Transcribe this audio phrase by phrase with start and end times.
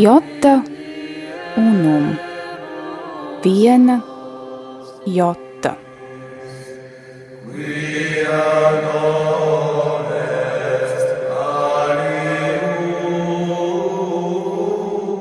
[0.00, 0.62] Jota
[1.60, 2.14] unum.
[3.44, 3.98] Viena
[5.04, 5.74] jota.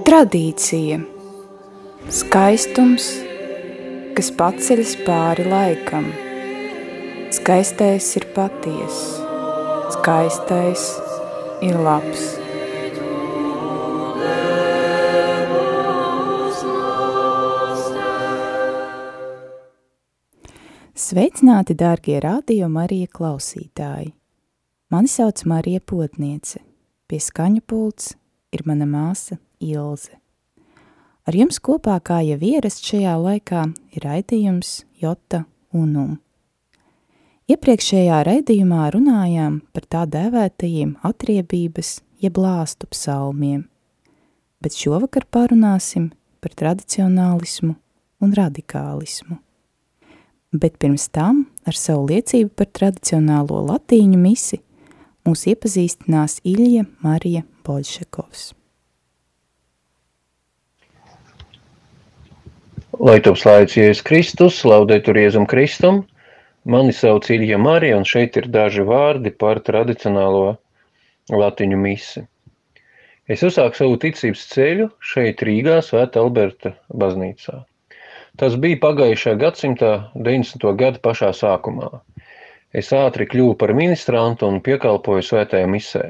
[0.08, 1.02] Tradīcija
[2.08, 3.12] Skaistums,
[4.16, 6.08] kas paceļas pāri laikam.
[7.36, 9.18] Skaistais ir patiess,
[10.00, 10.92] skaistais
[11.68, 12.39] ir labs.
[21.10, 24.12] Sveicināti, dārgie radio Marija klausītāji!
[24.94, 26.60] Mani sauc Marija Potniece.
[27.10, 28.12] Pie skaņu pults
[28.54, 30.20] ir mana māsa Ilze.
[31.26, 33.64] Ar jums kopā, kā jau ierasts šajā laikā,
[33.98, 36.20] ir raidījums Jota Unum.
[37.50, 43.66] Iepriekšējā raidījumā runājām par tā dēvētajiem atriebības jeb lāstu psalmiem,
[44.62, 47.80] bet šovakar parunāsim par tradicionālismu
[48.22, 49.42] un radikālismu
[50.52, 54.62] bet pirms tam ar savu liecību par tradicionālo latīņu misi
[55.28, 58.54] mūs iepazīstinās Ilja Marija Boļšakovs.
[63.00, 66.02] Lai top slēdz Jēzus Kristus, laudētur Jēzum Kristum,
[66.66, 70.58] mani sauc Ilja Marija, un šeit ir daži vārdi par tradicionālo
[71.32, 72.26] latiņu misi.
[73.30, 77.62] Es uzsāku savu ticības ceļu šeit Rīgā, Svēta Alberta baznīcā.
[78.38, 80.66] Tas bija pagājušā gadsimta 90.
[80.78, 81.90] gada pašā sākumā.
[82.70, 86.04] Es ātri kļuvu par ministrantu un piekalpoju svētajā misē.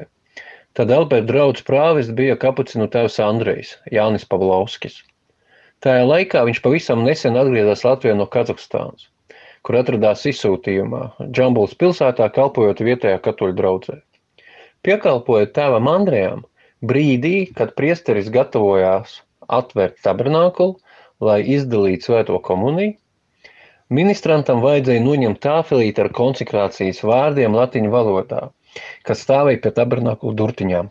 [0.76, 5.00] Tad Alberta draugs prāvis bija kapucinu tēvs Andrejs, Jānis Pavlovskis.
[5.80, 9.08] Tajā laikā viņš pavisam nesen atgriezās Latvijā no Kazahstānas,
[9.64, 11.00] kur atradās izsūtījumā,
[11.32, 13.96] Džambuls pilsētā kalpojot vietējā katoļu draudzē.
[14.84, 16.44] Piekalpojot tēvam Andrejam,
[16.84, 20.76] brīdī, kad priesteris gatavojās atvērt tabernākulu,
[21.20, 22.94] lai izdalītu svēto komuniju,
[23.92, 28.46] ministrantam vajadzēja noņemt tāfelīti ar konsekrācijas vārdiem latiņu valodā,
[29.08, 30.90] kas stāvēja pie tabernākulu durtiņām,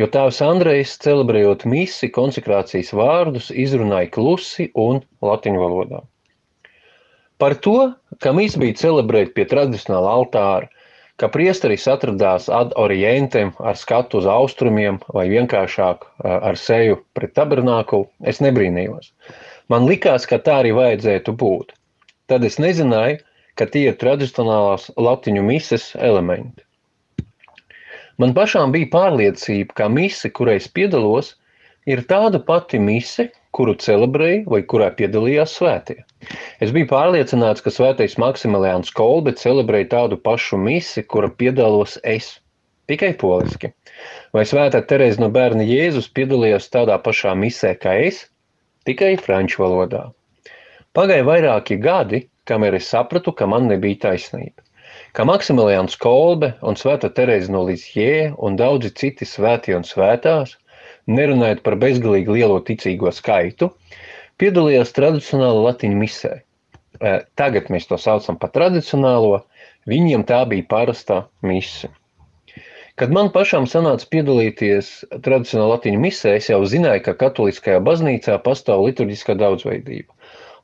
[0.00, 6.02] jo tēvs Andrejs, celebrējot misi, konsekrācijas vārdus izrunāja klusi un latiņu valodā.
[7.40, 10.68] Par to, ka misi bija celebrēta pie tradicionāla altāra,
[11.20, 18.08] ka priesteris atradās ad orientem ar skatu uz austrumiem vai vienkāršāk ar seju pret tabernākulu,
[18.32, 19.12] es nebrīnījos.
[19.70, 21.76] Man likās, ka tā arī vajadzētu būt.
[22.30, 23.20] Tad es nezināju,
[23.54, 26.64] ka tie ir tradicionālās latiņu mises elementi.
[28.20, 31.36] Man pašām bija pārliecība, ka mise, kurai es piedalos,
[31.88, 36.00] ir tāda pati mise, kuru celebrēja vai kurā piedalījās svētie.
[36.60, 42.34] Es biju pārliecināts, ka svētais Maksimiliāns Kolbe celebrēja tādu pašu misi, kura piedalos es,
[42.90, 43.72] tikai poliski.
[44.36, 48.26] Vai svētā Terēza no bērna Jēzus piedalījās tādā pašā misē kā es,
[48.88, 50.08] tikai franču valodā.
[50.96, 54.64] Pagāja vairāki gadi, kamēr es sapratu, ka man nebija taisnība.
[55.14, 60.56] Ka Maksimilians Kolbe un Svēta Terēza no Lizjē un daudzi citi svētie un svētās,
[61.10, 63.70] nerunājot par bezgalīgi lielo ticīgo skaitu,
[64.42, 66.34] piedalījās tradicionāla latiņu misē.
[67.00, 69.44] Eh, tagad mēs to saucam par tradicionālo,
[69.90, 71.90] viņiem tā bija parastā mise.
[73.00, 74.88] Kad man pašam sanāca piedalīties
[75.24, 80.12] tradicionālā latīņu misē, es jau zināju, ka katoliskajā baznīcā pastāv liturģiskā daudzveidība.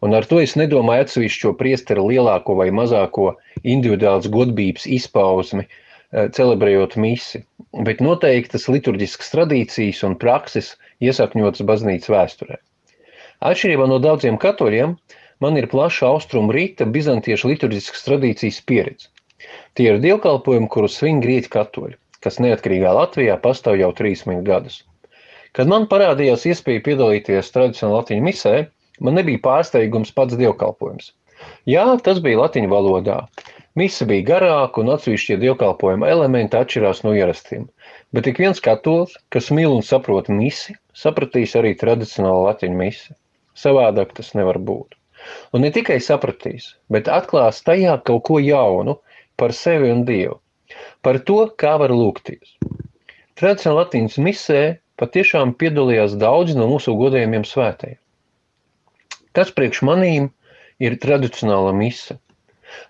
[0.05, 3.31] Un ar to es nedomāju atsevišķo priesteru lielāko vai mazāko
[3.65, 7.41] individuāls godbības izpausmi, eh, celebrējot misi,
[7.89, 12.61] bet noteiktas liturģiskas tradīcijas un prakses iesakņotas baznīcas vēsturē.
[13.49, 14.99] Atšķirībā no daudziem katoļiem,
[15.41, 19.09] man ir plaša austrumu rīta bizantiešu liturģiskas tradīcijas pieredze.
[19.73, 24.81] Tie ir dievkalpojumi, kurus svin grieķi katoļi kas neatkarīgā Latvijā pastāv jau 30 gadus.
[25.57, 28.55] Kad man parādījās iespēja piedalīties tradicionālā latviešu misē,
[29.01, 31.13] man nebija pārsteigums pats dievkalpojums.
[31.69, 33.19] Jā, tas bija latviešu valodā.
[33.77, 37.67] Mise bija garāka un atsevišķie dievkalpojuma elementi atšķirās no ierastiem.
[38.17, 43.17] Bet ik viens katolis, kas mīl un saprot misi, sapratīs arī tradicionālo latviešu misi.
[43.57, 44.97] Savādāk tas nevar būt.
[45.57, 49.01] Un ne tikai sapratīs, bet atklās tajā kaut ko jaunu
[49.41, 50.41] par sevi un Dievu
[51.07, 52.57] par to, kā var lūgties.
[53.37, 54.61] Tradicionāli Latvijas misē
[55.01, 57.99] patiešām piedalījās daudzi no mūsu godējumiem svētajiem.
[59.37, 60.31] Kas priekš manīm
[60.81, 62.17] ir tradicionāla mise?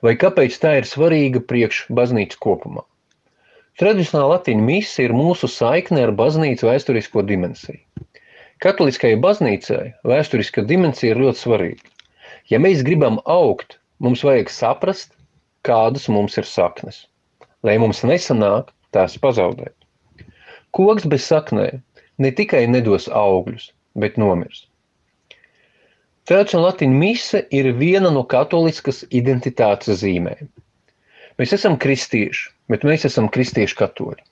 [0.06, 2.85] Vai kāpēc tā ir svarīga priekš baznīcas kopumā?
[3.83, 7.82] Tradicionāla latīņa mise ir mūsu saikne ar baznīcas vēsturisko dimensiju.
[8.62, 11.93] Katoliskajai baznīcai vēsturiskā dimensija ir ļoti svarīga.
[12.49, 15.12] Ja mēs gribam augt, mums vajag saprast,
[15.67, 17.03] kādas mums ir saknes
[17.67, 19.75] lai mums nesanāk tās pazaudēt.
[20.77, 21.83] Koks bez saknēm,
[22.23, 24.67] ne tikai nedos augļus, bet nomirs.
[26.27, 30.49] Tēvs un latīņu mise ir viena no katoliskas identitātes zīmēm.
[31.39, 34.25] Mēs esam kristieši, bet mēs esam kristieši katoļi.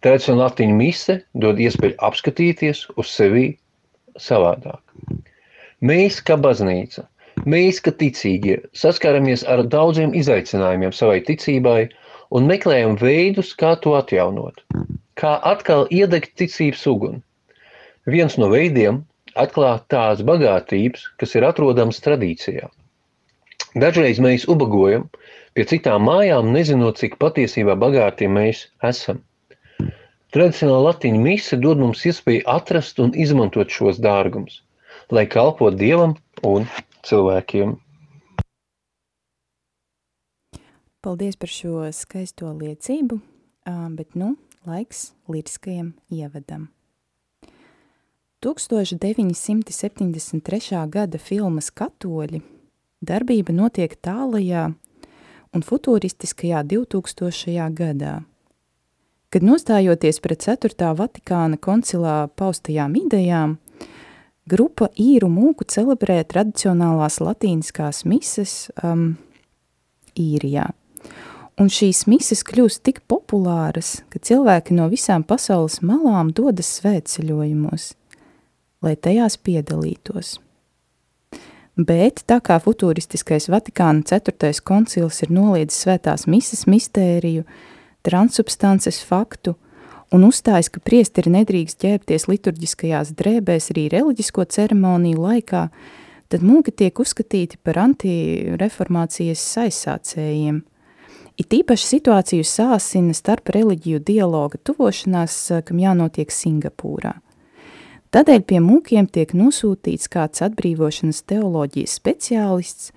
[0.00, 3.50] Tēvs un latīņu mise dod iespēju apskatīties uz sevi
[4.16, 4.80] savādāk.
[5.84, 7.04] Mēs, kā baznīca,
[7.44, 11.82] mēs, kā ticīgie, saskaramies ar daudziem izaicinājumiem savai ticībai
[12.30, 14.62] un meklējam veidus, kā to atjaunot,
[15.18, 17.22] kā atkal iedegt ticības uguni.
[18.10, 19.02] Viens no veidiem
[19.38, 22.70] atklāt tās bagātības, kas ir atrodamas tradīcijā.
[23.78, 25.04] Dažreiz mēs ubagojam
[25.54, 29.20] pie citām mājām, nezinot, cik patiesībā bagāti mēs esam.
[30.34, 34.60] Tradicionāla latīņa mise dod mums iespēju atrast un izmantot šos dārgumus,
[35.10, 36.16] lai kalpot Dievam
[36.46, 36.66] un
[37.06, 37.74] cilvēkiem.
[41.00, 43.16] Paldies par šo skaisto liecību,
[43.96, 44.36] bet nu
[44.68, 46.68] laiks liriskajam ievadam.
[48.44, 50.84] 1973.
[50.92, 52.42] gada filmas Katoļi
[53.00, 54.74] darbība notiek tālajā
[55.56, 57.72] un futuristiskajā 2000.
[57.76, 58.22] gadā.
[59.32, 60.94] Kad nostājoties pret 4.
[60.98, 63.56] Vatikāna koncilā paustajām idejām,
[64.44, 69.16] grupa īru mūku celebrē tradicionālās latīniskās mises um,
[70.12, 70.68] īrijā.
[71.60, 77.94] Un šīs mises kļūst tik populāras, ka cilvēki no visām pasaules malām dodas svētceļojumos–
[78.84, 80.38] lai tajās piedalītos.
[81.80, 84.52] Bet tā kā futuristiskais Vatikāna 4.
[84.66, 87.46] koncils ir noliedzis svētās mises mistēriju,
[88.04, 89.54] transubstances faktu
[90.12, 95.68] un uzstājas, ka priesteri nedrīkst ģērbties liturģiskajās drēbēs arī reliģisko ceremoniju laikā,
[96.32, 100.64] tad mūki tiek uzskatīti par antireformācijas aizsācējiem.
[101.40, 107.16] It īpaši situāciju sāsina starp reliģiju dialoga tuvošanās, kam jānotiek Singapūrā–
[108.10, 112.90] Tādēļ pie mūkiem tiek nosūtīts kāds atbrīvošanas teoloģijas speciālists,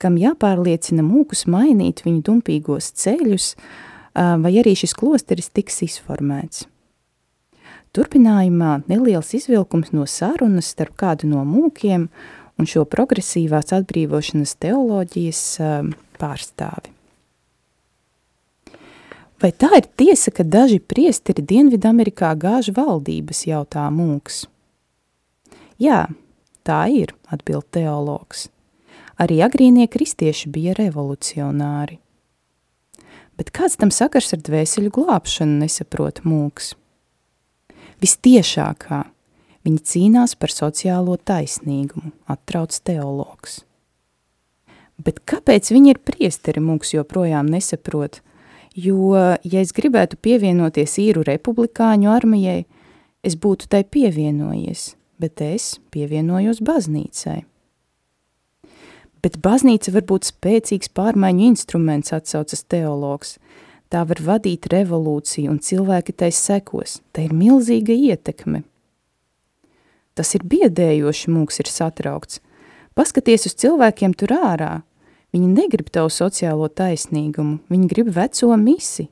[0.00, 3.50] kam jāpārliecina mūkus mainīt viņu dumpīgos ceļus,
[4.16, 6.64] vai arī šis klosteris tiks izformēts.
[7.92, 12.08] Turpinājumā neliels izvilkums no sarunas starp kādu no mūkiem
[12.58, 15.42] un šo progresīvās atbrīvošanas teoloģijas
[16.16, 16.97] pārstāvi.
[19.38, 24.48] Vai tā ir tiesa, ka daži priesteri Dienvidamerikā gāž valdības, jautā mūks?
[25.78, 26.08] Jā,
[26.66, 28.48] tā ir, atbild teologs.
[29.18, 32.00] Arī agrīnie kristieši bija revolucionāri.
[33.38, 36.74] Bet kāds tam sakars ar dvēseļu glābšanu, nesaprot mūks?
[38.02, 39.04] Vistiešākā
[39.62, 43.60] viņi cīnās par sociālo taisnīgumu, atrauc teologs.
[44.98, 48.18] Bet kāpēc viņi ir priesteri, mūks joprojām nesaprot–
[48.78, 52.62] jo, ja es gribētu pievienoties īru republikāņu armijai,
[53.26, 57.42] es būtu tai pievienojies, bet es pievienojos baznīcai.
[59.18, 63.36] Bet baznīca var būt spēcīgs pārmaiņu instruments, atsaucas teologs.
[63.90, 67.00] Tā var vadīt revolūciju un cilvēki tai sekos.
[67.10, 68.62] Tā ir milzīga ietekme.
[70.14, 72.42] Tas ir biedējoši, mūks ir satraukts.
[72.98, 74.70] Paskaties uz cilvēkiem tur ārā,
[75.34, 79.10] Viņi negrib tavu sociālo taisnīgumu, viņi grib veco misi,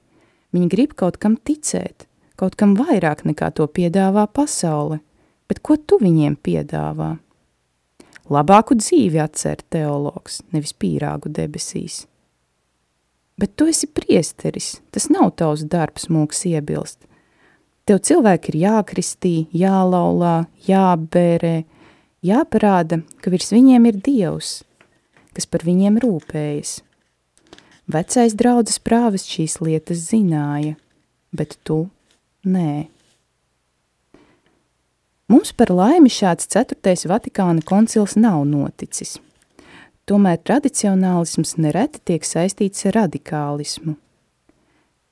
[0.56, 2.06] viņi grib kaut kam ticēt,
[2.40, 5.02] kaut kam vairāk nekā to piedāvā pasaule,
[5.48, 7.18] bet ko tu viņiem piedāvā?
[8.32, 12.06] Labāku dzīvi atcer teologs, nevis pīrāgu debesīs.
[13.36, 17.02] Bet tu esi priesteris, tas nav tavs darbs, mūks iebilst.
[17.86, 21.58] Tev cilvēki ir jākristī, jālaulā, jābērē,
[22.24, 24.56] jāparāda, ka virs viņiem ir Dievs–
[25.36, 26.80] kas par viņiem rūpējas.
[27.92, 30.74] Vecais draudzes prāvis šīs lietas zināja,
[31.36, 31.84] bet tu
[32.48, 32.88] nē.
[35.30, 39.16] Mums par laimi šāds ceturtais Vatikāna koncils nav noticis.
[40.06, 43.96] Tomēr tradicionālisms nereti tiek saistīts ar radikālismu.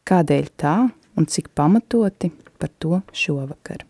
[0.07, 0.77] Kādēļ tā
[1.19, 3.83] un cik pamatoti par to šovakar?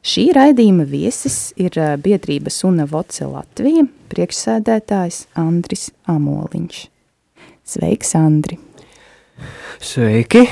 [0.00, 6.78] Šī raidījuma viesis ir biedrības Una Voce Latvija priekšsēdētājs Andris Amoliņš.
[7.68, 8.56] Sveiks, Andri!
[9.76, 10.46] Sveiki!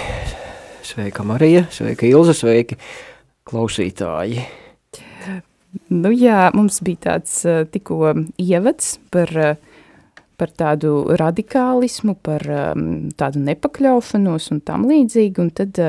[0.85, 2.77] Sveika Marija, sveika Ilza, sveiki
[3.49, 4.45] klausītāji!
[5.89, 7.41] Nu jā, mums bija tāds
[7.73, 9.33] tikko ievads par,
[10.37, 12.45] par tādu radikālismu, par
[13.17, 15.87] tādu nepakļaušanos un tam līdzīgi, un tad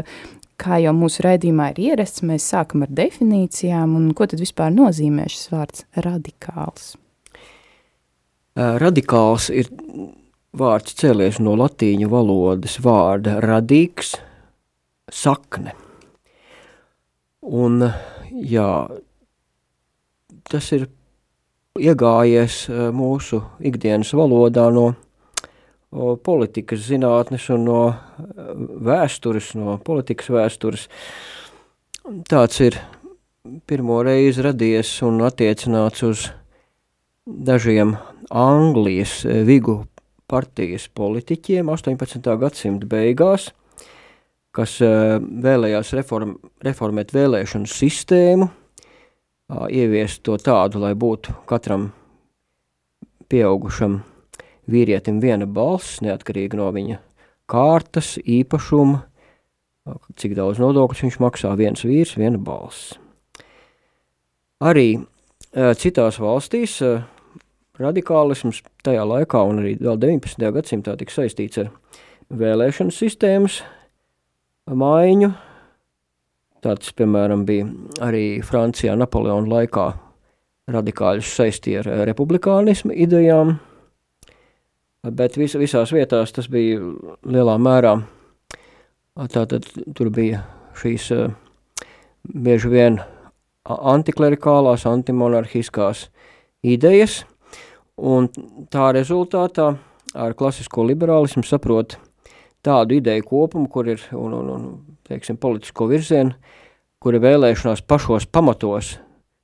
[0.59, 5.27] kā jau mūsu raidījumā ir ierasts, mēs sākam ar definīcijām, un ko tad vispār nozīmē
[5.31, 6.93] šis vārds radikāls?
[8.59, 9.69] Radikāls ir
[10.59, 14.15] vārds cēlies no latīņu valodas vārda radīgs,
[15.13, 15.75] sakne.
[17.39, 17.85] Un,
[18.43, 18.71] jā,
[20.49, 20.89] tas ir
[21.79, 24.89] iegājies mūsu ikdienas valodā no
[25.89, 27.81] politikas zinātnes un no
[28.85, 30.87] vēstures, no politikas vēstures.
[32.29, 32.77] Tāds ir
[33.69, 36.27] pirmo reizi radies un attiecināts uz
[37.25, 37.95] dažiem
[38.29, 39.83] Anglijas vigu
[40.29, 42.35] partijas politiķiem 18.
[42.37, 43.49] gadsimta beigās,
[44.53, 48.49] kas vēlējās reform, reformēt vēlēšanu sistēmu,
[49.73, 51.89] ieviest to tādu, lai būtu katram
[53.29, 53.99] pieaugušam
[54.69, 56.99] vīrietim viena balss, neatkarīgi no viņa
[57.49, 59.01] kārtas, īpašuma,
[60.19, 62.93] cik daudz nodokļus viņš maksā, viens vīrs, viena balss.
[64.61, 64.99] Arī
[65.79, 66.77] citās valstīs
[67.79, 70.49] radikālisms tajā laikā un arī vēl 19.
[70.59, 71.71] gadsimtā tika saistīts ar
[72.29, 73.63] vēlēšanu sistēmas
[74.69, 75.31] maiņu,
[76.59, 77.69] Tāds, piemēram, bija
[78.03, 79.85] arī Francijā Napoleona laikā
[80.69, 83.53] radikāļus saistīja ar republikānismu idejām,
[85.03, 86.79] bet vis, visās vietās tas bija
[87.23, 87.95] lielā mērā,
[89.31, 90.43] tātad tur bija
[90.79, 91.09] šīs
[92.23, 92.99] bieži vien
[93.69, 96.07] antiklerikālās, antimonarhiskās
[96.65, 97.23] idejas,
[97.99, 98.29] un
[98.71, 99.73] tā rezultātā
[100.15, 101.97] ar klasisko liberālismu saprot
[102.65, 104.63] tādu ideju kopumu, kur ir, un, un, un
[105.07, 106.35] teiksim, politisko virzienu,
[106.99, 108.97] kura vēlēšanās pašos pamatos,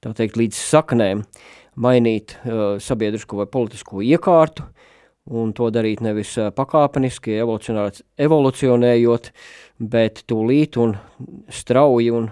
[0.04, 1.24] tā teikt, līdz saknēm
[1.80, 4.66] mainīt uh, sabiedrisko vai politisko iekārtu,
[5.26, 7.40] un to darīt nevis uh, pakāpeniski,
[8.22, 9.32] evolucionējot,
[9.80, 10.96] bet tūlīt un
[11.50, 12.30] strauji un,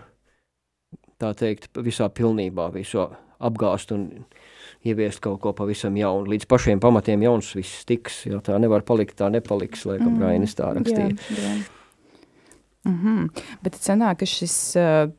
[1.21, 3.07] tā teikt, visā pilnībā visu
[3.43, 4.09] apgāst un
[4.83, 6.27] ieviest kaut ko pavisam jaunu.
[6.33, 10.57] Līdz pašiem pamatiem jauns viss tiks, jo tā nevar palikt, tā nepaliks, laikam mm, Rainis
[10.59, 11.13] tā rakstīja.
[11.13, 11.55] Jā, jā.
[12.83, 13.43] Mm -hmm.
[13.63, 15.09] Bet sanāk, ka šis, eh,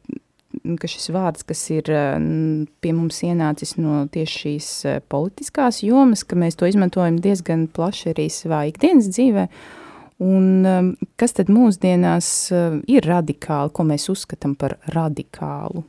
[0.80, 2.16] ka šis vārds, kas ir eh,
[2.80, 8.12] pie mums ienācis no tieši šīs eh, politiskās jomas, ka mēs to izmantojam diezgan plaši
[8.14, 9.48] arī savā ikdienas dzīvē,
[10.24, 12.28] un kas tad mūsdienās
[12.86, 15.82] ir radikāli, ko mēs uzskatām par radikālu?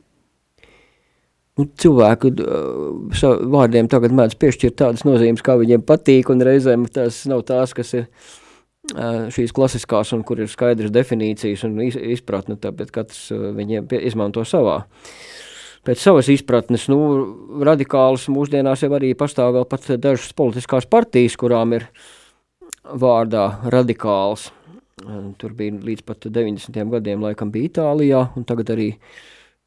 [1.56, 7.22] Nu, cilvēku uh, vārdiem tagad mēdz piešķirt tādas nozīmes, kā viņiem patīk, un reizēm tās
[7.30, 8.10] nav tās, kas ir
[8.94, 14.84] šīs klasiskās un kur ir skaidrs definīcijas un izpratne, tāpēc katrs viņiem izmanto savā.
[15.86, 16.98] Pēc savas izpratnes, nu,
[17.66, 21.86] radikāls mūsdienās jau arī pastāv vēl pat dažas politiskās partijas, kurām ir
[22.86, 24.50] vārdā radikāls.
[25.38, 26.78] Tur bija līdz pat 90.
[26.90, 28.88] gadiem laikam bija Itālijā, un tagad arī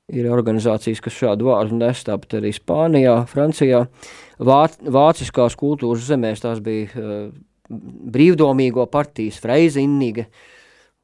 [0.09, 3.83] ir organizācijas, kas šādu vārdu nes, tāpat arī Spānijā, Francijā.
[4.41, 7.29] Vāc, vāciskās kultūras zemēs tās bija uh,
[7.69, 10.27] brīvdomīgo partijas Freizinnige,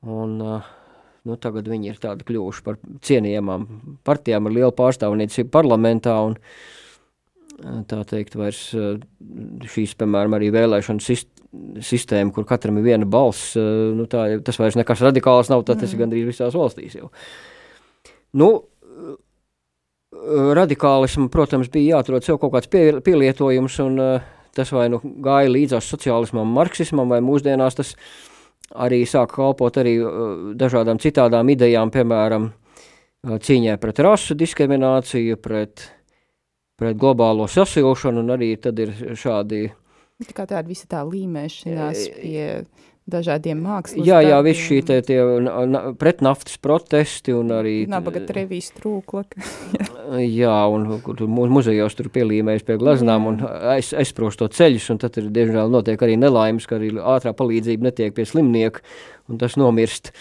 [0.06, 0.72] un uh,
[1.26, 3.68] nu, tagad viņi ir tādi kļuvuši par cienījamām
[4.06, 8.96] partijām ar lielu pārstāvniecību parlamentā, un uh, tā teikt vairs uh,
[9.76, 11.32] šīs, piemēram, arī vēlēšanu sist
[11.86, 15.94] sistēma, kur katram ir viena balss, nu, tā, tas vairs nekas radikāls nav, tas ir
[15.94, 16.02] mm.
[16.02, 17.08] gandrīz visās valstīs jau.
[18.36, 18.50] Nu,
[20.60, 25.52] radikālismu, protams, bija jāatrod sev kaut kāds pie, pielietojums, un uh, tas vai nu gāja
[25.52, 27.94] līdzās sociālismam, marksismam, vai mūsdienās tas
[28.76, 30.14] arī sāka kalpot arī uh,
[30.58, 35.88] dažādām citādām idejām, piemēram, uh, cīņai pret rasu diskrimināciju, pret,
[36.80, 39.68] pret globālo sasilšanu, un arī tad ir šādi...
[40.26, 42.46] Tā kā tāda visa tā līmēšanās pie
[43.10, 45.20] dažādiem mākslas Jā, jā, viss šī te, tie
[46.02, 47.76] pretnaftas protesti un arī...
[47.90, 49.44] Nabaga trevijas trūklaka.
[50.42, 53.40] jā, un tur muzejos tur pielīmējas pie glaznām un
[53.76, 58.16] aiz, aizprosto ceļus, un tad ir, diemžēl, notiek arī nelaimes, ka arī ātrā palīdzība netiek
[58.18, 58.82] pie slimnieka,
[59.30, 60.12] un tas nomirst.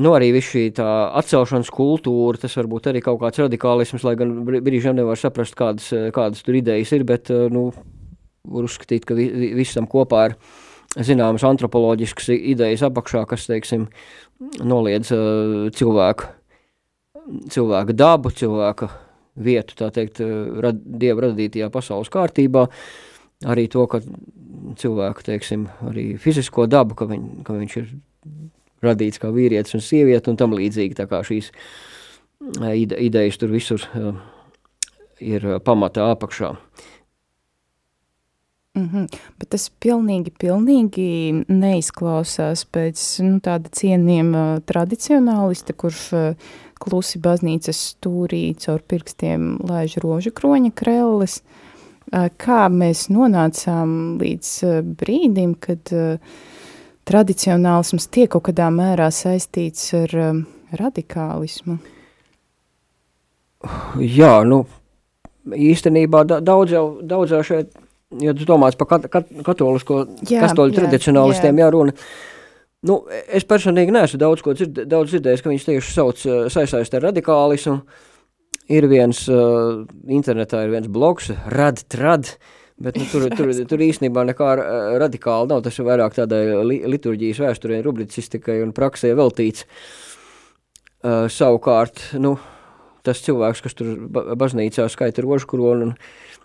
[0.00, 0.86] Nu, arī viss šī tā
[1.18, 6.46] atcelšanas kultūra, tas varbūt arī kaut kāds radikālisms, lai gan brīžiem nevar saprast, kādas, kādas
[6.46, 7.66] tur idejas ir, bet, nu,
[8.48, 9.28] var uzskatīt, ka vi,
[9.58, 10.38] visam kopā ir
[10.94, 13.88] zināmas antropoloģiskas idejas apakšā, kas, teiksim,
[14.62, 16.28] noliedz uh, cilvēku,
[17.50, 18.90] cilvēka dabu, cilvēka
[19.34, 20.20] vietu, tā teikt,
[20.62, 22.68] rad, dieva radītajā pasaules kārtībā,
[23.50, 24.00] arī to, ka
[24.78, 27.90] cilvēku, teiksim, arī fizisko dabu, ka, viņ, ka viņš ir
[28.84, 31.50] radīts kā vīrietis un sieviete un tam līdzīgi, tā kā šīs
[32.70, 34.14] ide, idejas tur visur uh,
[35.18, 36.54] ir pamatā apakšā.
[36.54, 36.90] Uh,
[38.74, 39.18] Mm -hmm.
[39.38, 46.34] Bet tas pilnīgi, pilnīgi neizklausās pēc nu, tāda cienījama tradicionālista, kurš
[46.80, 51.42] klusi baznīcas stūrī caur pirkstiem laiž rožu kroņa krelles.
[52.44, 54.50] Kā mēs nonācām līdz
[54.98, 55.94] brīdim, kad
[57.04, 60.10] tradicionālisms tiek kaut kādā mērā saistīts ar
[60.72, 61.78] radikālismu?
[63.98, 64.66] Jā, nu,
[65.46, 67.72] īstenībā daudz jau, daudz jau šeit,
[68.22, 71.94] ja tu domāts par kat, kat, katolisko, jā, kastoļu jā, tradicionālistiem, jā, runa,
[72.88, 77.08] nu, es personīgi neesmu daudz ko dzird, daudz dzirdējis, ka viņš tieši sauc saistājas ar
[77.10, 77.78] radikālismu,
[78.74, 82.36] ir viens, uh, internetā ir viens blogs, rad, trad,
[82.74, 84.48] Bet nu, tur, tur, tur īstenībā nekā
[84.98, 85.60] radikāli nav.
[85.62, 89.62] Tas ir vairāk tādai li, liturģijas vēsturē, rubricistikai un praksē veltīts.
[91.04, 92.34] Uh, savukārt, nu,
[93.06, 95.94] tas cilvēks, kas tur baznīcā skaita rožu kronu un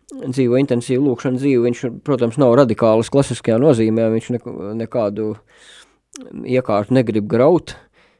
[0.09, 4.41] dzīvo intensīvu lūkšanu dzīvi, viņš, protams, nav radikālis klasiskajā nozīmē, viņš ne,
[4.81, 5.33] nekādu
[6.49, 7.75] iekārtu negrib graut,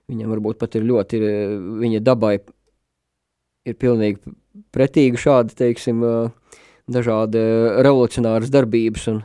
[0.10, 1.22] viņam varbūt pat ir ļoti,
[1.82, 2.38] viņa dabai
[3.68, 4.36] ir pilnīgi
[4.74, 6.04] pretīga šāda, teiksim,
[6.90, 7.42] dažādi
[7.86, 9.24] revolucionāras darbības, un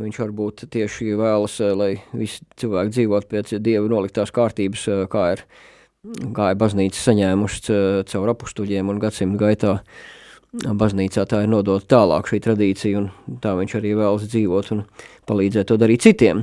[0.00, 5.44] viņš varbūt tieši vēlas, lai visi cilvēki dzīvot pēc Dieva noliktās kārtības, kā ir
[6.36, 9.78] gāja baznīca saņēmuši caur apustuļiem un gadsimtu gaitā.
[10.50, 14.80] Baznīcā tā ir nodota tālāk šī tradīcija, un tā viņš arī vēlas dzīvot un
[15.30, 16.42] palīdzēt to darīt citiem.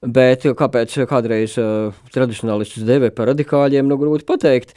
[0.00, 4.72] Bet kāpēc kādreiz uh, tradicionālistus dēvē par radikāļiem, nu grūti pateikt.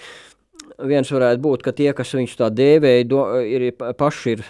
[0.80, 4.44] Viens varētu būt, ka tie, kas viņš tā dēvēja, do, ir paši ir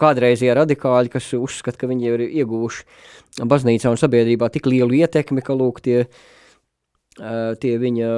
[0.00, 5.56] kādreizie radikāļi, kas uzskata, ka viņi ir ieguvuši baznīcā un sabiedrībā tik lielu ietekmi, ka
[5.56, 8.10] lūk tie uh, tie viņa,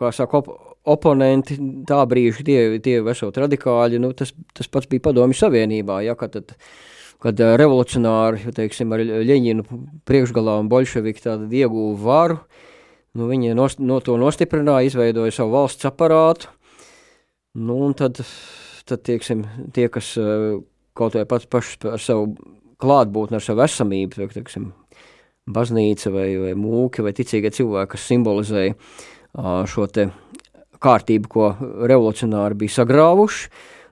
[0.00, 0.42] kā saka,
[0.88, 1.56] oponenti,
[1.88, 6.36] tā brīži tie, tie esot radikāļi, nu, tas, tas pats bija padomju savienībā, ja, kad,
[6.36, 6.54] tad,
[7.20, 9.66] kad revolucionāri, teiksim, ar Ļeņinu
[10.08, 12.40] priekšgalā un bolševiki tātad ieguva varu,
[13.18, 16.48] nu, viņi no, no to nostiprināja, izveidoja savu valsts aparātu,
[17.60, 18.22] nu, un tad,
[18.88, 19.44] tad teiksim,
[19.76, 20.14] tie, kas
[20.96, 22.32] kaut vai pats paši ar savu
[22.80, 24.70] klātbūtni, ar savu esamību, teiksim,
[25.50, 28.76] baznīca vai, vai mūki vai ticīgie cilvēki, kas simbolizēja
[29.70, 30.08] šo te
[30.84, 31.50] kārtību, ko
[31.88, 33.50] revolucionāri bija sagrāvuši,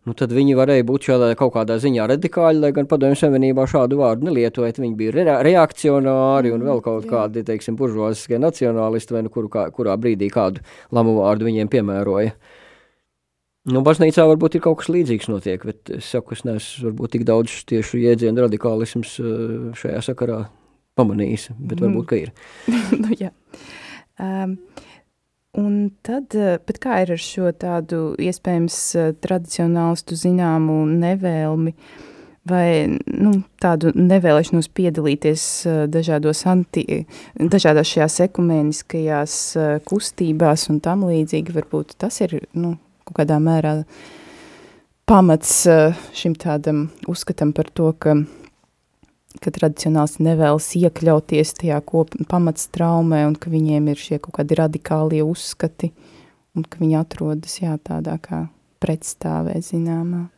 [0.09, 3.99] nu tad viņi varēja būt šādā kaut kādā ziņā radikāļi, lai gan padomju savienībā šādu
[4.01, 9.35] vārdu nelietoja, viņi bija re reakcionāri un vēl kaut kādi, teiksim, buržuāziskie nacionālisti, vai nu
[9.35, 12.33] kuru, kā, kurā brīdī kādu lamu vārdu viņiem piemēroja.
[13.69, 17.27] Nu, baznīcā varbūt ir kaut kas līdzīgs notiek, bet es saku, es neesmu varbūt tik
[17.29, 19.19] daudz tieši iedzienu radikālisms
[19.77, 20.47] šajā sakarā
[20.97, 22.33] pamanījis, bet varbūt, ka ir.
[23.03, 23.29] nu, jā.
[24.19, 24.57] Um,
[25.57, 31.75] un tad, eh, kā ir ar šo tādu iespējams eh, tradicionālistu zināmu nevēlmi
[32.49, 37.05] vai nu, tādu nevēlešanos piedalīties eh, dažādos anti,
[37.39, 39.35] dažādās šajās ekumēniskajās
[39.89, 42.77] kustībās un tam līdzīgi, varbūt tas ir, nu,
[43.09, 43.83] kaut kādā mērā
[45.09, 45.63] pamats
[46.13, 48.19] šim tādam uzskatam par to, ka
[49.43, 51.81] ka tradicionāls nevēlas iekļauties tajā
[52.31, 55.93] pamatstraumē un ka viņiem ir šie kaut kādi radikālie uzskati
[56.57, 58.47] un ka viņi atrodas jā, tādā kā
[58.83, 60.29] pretstāvē zināmā.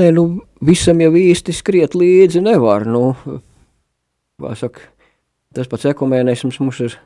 [0.00, 0.24] Nē, nu,
[0.64, 3.12] visam jau īsti skriet līdzi nevar, nu,
[4.56, 4.86] saka,
[5.54, 6.96] tas pats ekumēnisms mums ir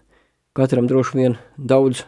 [0.54, 2.04] katram droši vien daudz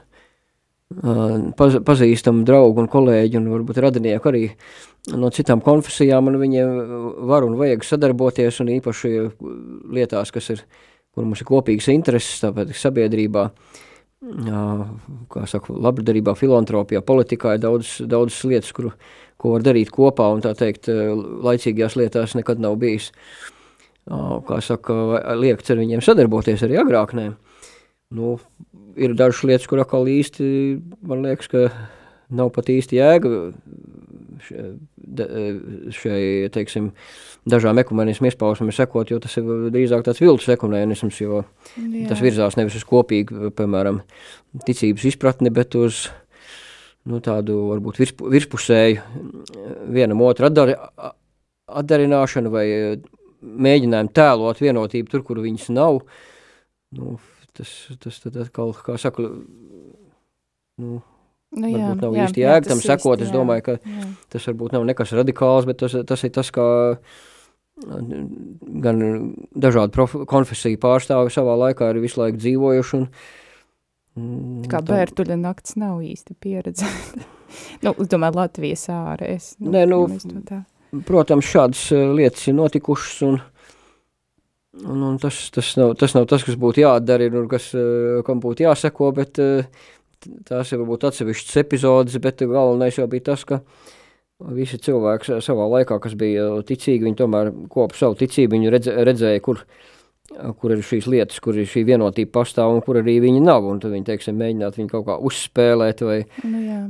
[0.87, 4.43] pazīstamu draugu un kolēģi un varbūt radinieku arī
[5.19, 6.77] no citām konfesijām, un viņiem
[7.27, 9.11] var un vajag sadarboties, un īpaši
[9.95, 10.63] lietās, kas ir,
[11.15, 13.49] kur mums ir kopīgas intereses, tāpēc sabiedrībā,
[15.31, 18.95] kā saka, labdarībā, filantropijā, politikā ir daudz, daudz lietas, kuru,
[19.37, 23.11] ko var darīt kopā, un tā teikt, laicīgajās lietās nekad nav bijis,
[24.07, 24.95] kā saka,
[25.35, 27.33] liekts ar viņiem sadarboties arī agrāk, nē.
[28.15, 28.37] Nu,
[28.97, 30.47] ir dažas lietas, kur atkal īsti,
[31.07, 31.69] man liekas, ka
[32.37, 33.33] nav pat īsti jēga
[35.97, 36.21] šai,
[36.53, 36.91] teiksim,
[37.49, 41.43] dažām ekumenismu izpausmēm sekot, jo tas ir drīzāk tāds viltus ekumenisms, jo
[41.77, 42.07] Jā.
[42.11, 44.03] tas virzās nevis uz kopīgu, piemēram,
[44.67, 46.07] ticības izpratni, bet uz
[47.07, 48.99] nu, tādu varbūt virspu, virspusēju
[49.95, 50.77] vienam otru atdari,
[51.67, 52.67] atdarināšanu vai
[53.47, 56.03] mēģinājumu tēlot vienotību tur, kur viņas nav.
[56.97, 57.17] Nu,
[57.57, 59.29] tas, tas tad atkal, kā saka,
[60.83, 61.03] nu,
[61.57, 63.23] Nu, jā, varbūt nav jā, īsti jēga tam sekot.
[63.23, 64.11] Es domāju, ka jā.
[64.35, 66.67] tas varbūt nav nekas radikāls, bet tas, tas ir tas, kā
[68.83, 69.01] gan
[69.53, 72.99] dažādu konfesiju pārstāvi savā laikā ir visu laiku dzīvojuši.
[72.99, 73.09] Un,
[74.19, 74.95] mm, kā tā...
[74.95, 77.25] bērtuļa nakts nav īsti pieredzēta.
[77.85, 79.51] nu, es domāju, Latvijas ārēs.
[79.61, 80.03] Nu, Nē, nu,
[81.07, 83.41] protams, šādas lietas ir notikušas un,
[84.85, 88.43] Un, un tas, tas, nav, tas nav tas, kas būtu jādara, un kas, eh, kam
[88.43, 89.69] būtu jāseko, bet eh,
[90.45, 93.63] tās ir varbūt atsevišķas epizodes, bet galvenais jau bija tas, ka
[94.53, 99.43] visi cilvēki savā laikā, kas bija ticīgi, viņi tomēr kopu savu ticību, viņi redz, redzēja,
[99.45, 99.63] kur,
[100.61, 103.81] kur ir šīs lietas, kur ir šī vienotība pastāv un kur arī viņi nav, un
[103.81, 106.83] tad viņi, teiksim, mēģināt viņu kaut kā uzspēlēt vai, nu, jā.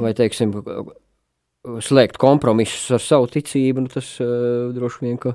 [0.00, 0.54] vai teiksim,
[1.84, 5.34] slēgt kompromisus ar savu ticību, nu tas uh, droši vien, ka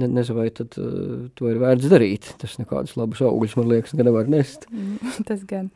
[0.00, 2.28] ne, nezinu, vai tad uh, to ir vērts darīt.
[2.40, 4.68] Tas nekādus labus augļus, man liekas, nevar nest.
[5.28, 5.70] tas gan.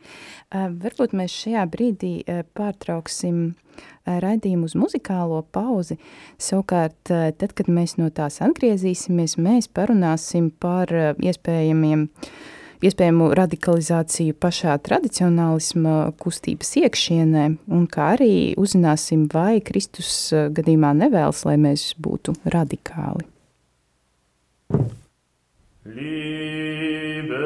[0.51, 3.51] Uh, varbūt mēs šajā brīdī uh, pārtrauksim
[4.05, 5.97] raidījumu uz muzikālo pauzi.
[6.41, 12.09] Savukārt, tad, kad mēs no tās atgriezīsimies, mēs parunāsim par iespējamiem
[12.85, 17.45] iespējamu radikalizāciju pašā tradicionālisma kustības iekšienē,
[17.77, 23.27] un kā arī uzzināsim, vai Kristus gadījumā nevēlas, lai mēs būtu radikāli.
[25.85, 27.37] Liebe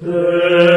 [0.00, 0.71] The.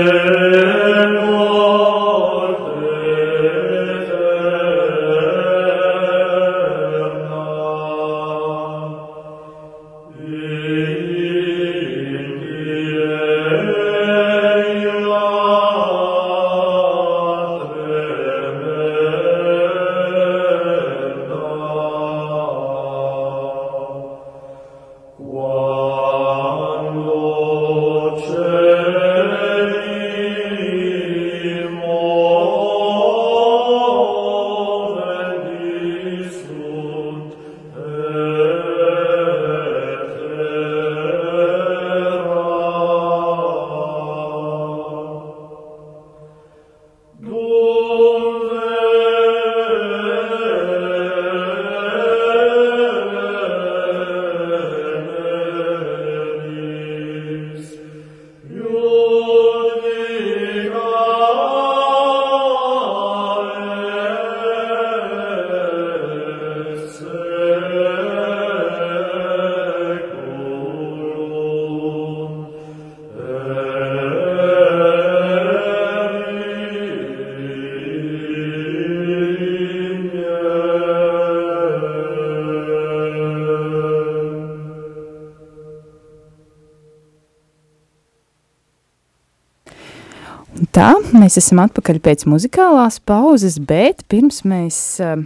[91.26, 95.24] Mēs esam atpakaļ pēc muzikālās pauzes, bet pirms mēs uh,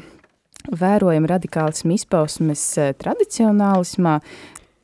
[0.80, 4.20] vērojam radikālismu izpausmes uh, tradicionālismā,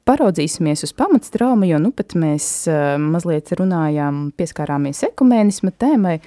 [0.06, 6.18] paraudzīsimies uz pamatstraumu, jo nu pat mēs uh, mazliet runājām, pieskārāmies ekumēnisma tēmai.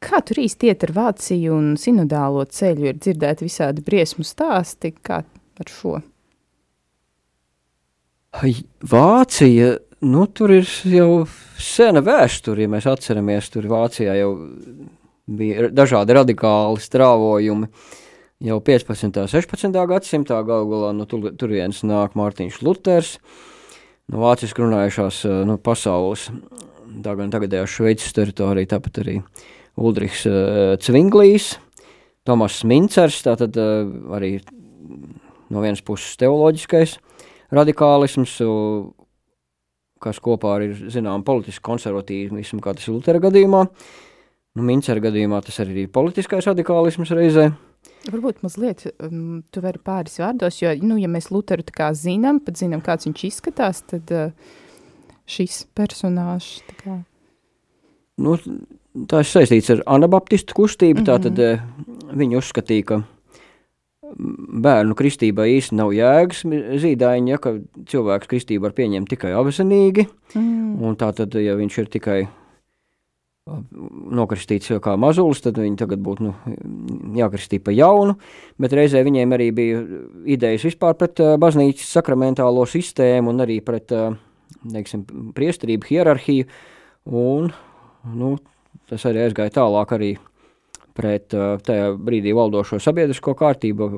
[0.00, 2.88] Kā tur īsti iet ar Vāciju un sinodālo ceļu?
[2.88, 5.98] Ir dzirdēti visādi briesmu stāsti, kā ar šo?
[8.88, 11.26] Vācija, nu tur ir jau
[11.60, 14.32] sena vēsture, ja mēs atceramies, tur Vācijā jau
[15.30, 17.68] bija dažādi radikāli strāvojumi.
[18.40, 19.20] Jau 15.
[19.20, 19.74] un 16.
[19.90, 23.18] gadsimtā galu galā no tur, turienes nāk Mārtiņš Luters,
[24.08, 26.30] no Vācijas runājušās no pasaules,
[27.04, 29.18] tā gan tagadējā Šveices teritorija, tāpat arī
[29.76, 31.52] Uldrichs uh, Cvinglīs,
[32.24, 33.84] Tomas Mincers, tātad uh,
[34.16, 34.38] arī
[35.52, 36.96] no vienas puses teoloģiskais
[37.52, 38.88] radikālisms, uh,
[40.02, 43.64] kas kopā ir zinām politisks konservatīvisms, kā tas ir Lutera gadījumā.
[44.58, 47.50] Nu, Mincera gadījumā tas arī ir politiskais radikālisms reizē.
[48.10, 52.40] Varbūt mazliet um, tu vari pāris vārdos, jo, nu, ja mēs Luteru tā kā zinām,
[52.44, 54.32] pat zinām, kāds viņš izskatās, tad uh,
[55.28, 56.96] šis personāžs tā kā...
[58.20, 58.34] Nu,
[59.08, 61.10] tā ir saistīts ar anabaptistu kustību, mm -hmm.
[61.12, 63.02] tātad uh, viņi uzskatīja, ka
[64.16, 66.42] bērnu kristībai īsti nav jēgas
[66.82, 67.54] zīdaiņa, ja, ka
[67.90, 70.76] cilvēks kristību var pieņemt tikai avasinīgi, mm.
[70.86, 72.20] un tā tad, ja viņš ir tikai
[74.20, 76.34] nokristīts kā mazulis, tad viņi tagad būtu nu,
[77.18, 78.16] jākristī pa jaunu,
[78.60, 79.80] bet reizē viņiem arī bija
[80.36, 84.14] idejas vispār pret uh, baznīcas sakramentālo sistēmu un arī pret, uh,
[84.62, 86.48] teiksim, priesterību hierarhiju,
[87.10, 87.50] un,
[88.14, 88.34] nu,
[88.90, 90.12] tas arī aizgāja tālāk arī
[91.00, 91.36] pret
[91.66, 93.88] tajā brīdī valdošo sabiedrisko kārtību,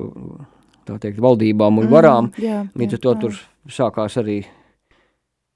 [0.87, 2.31] tā teikt, valdībām un varām.
[2.31, 3.19] Mm, jā, Līdz ar to jā.
[3.23, 3.41] tur
[3.79, 4.39] sākās arī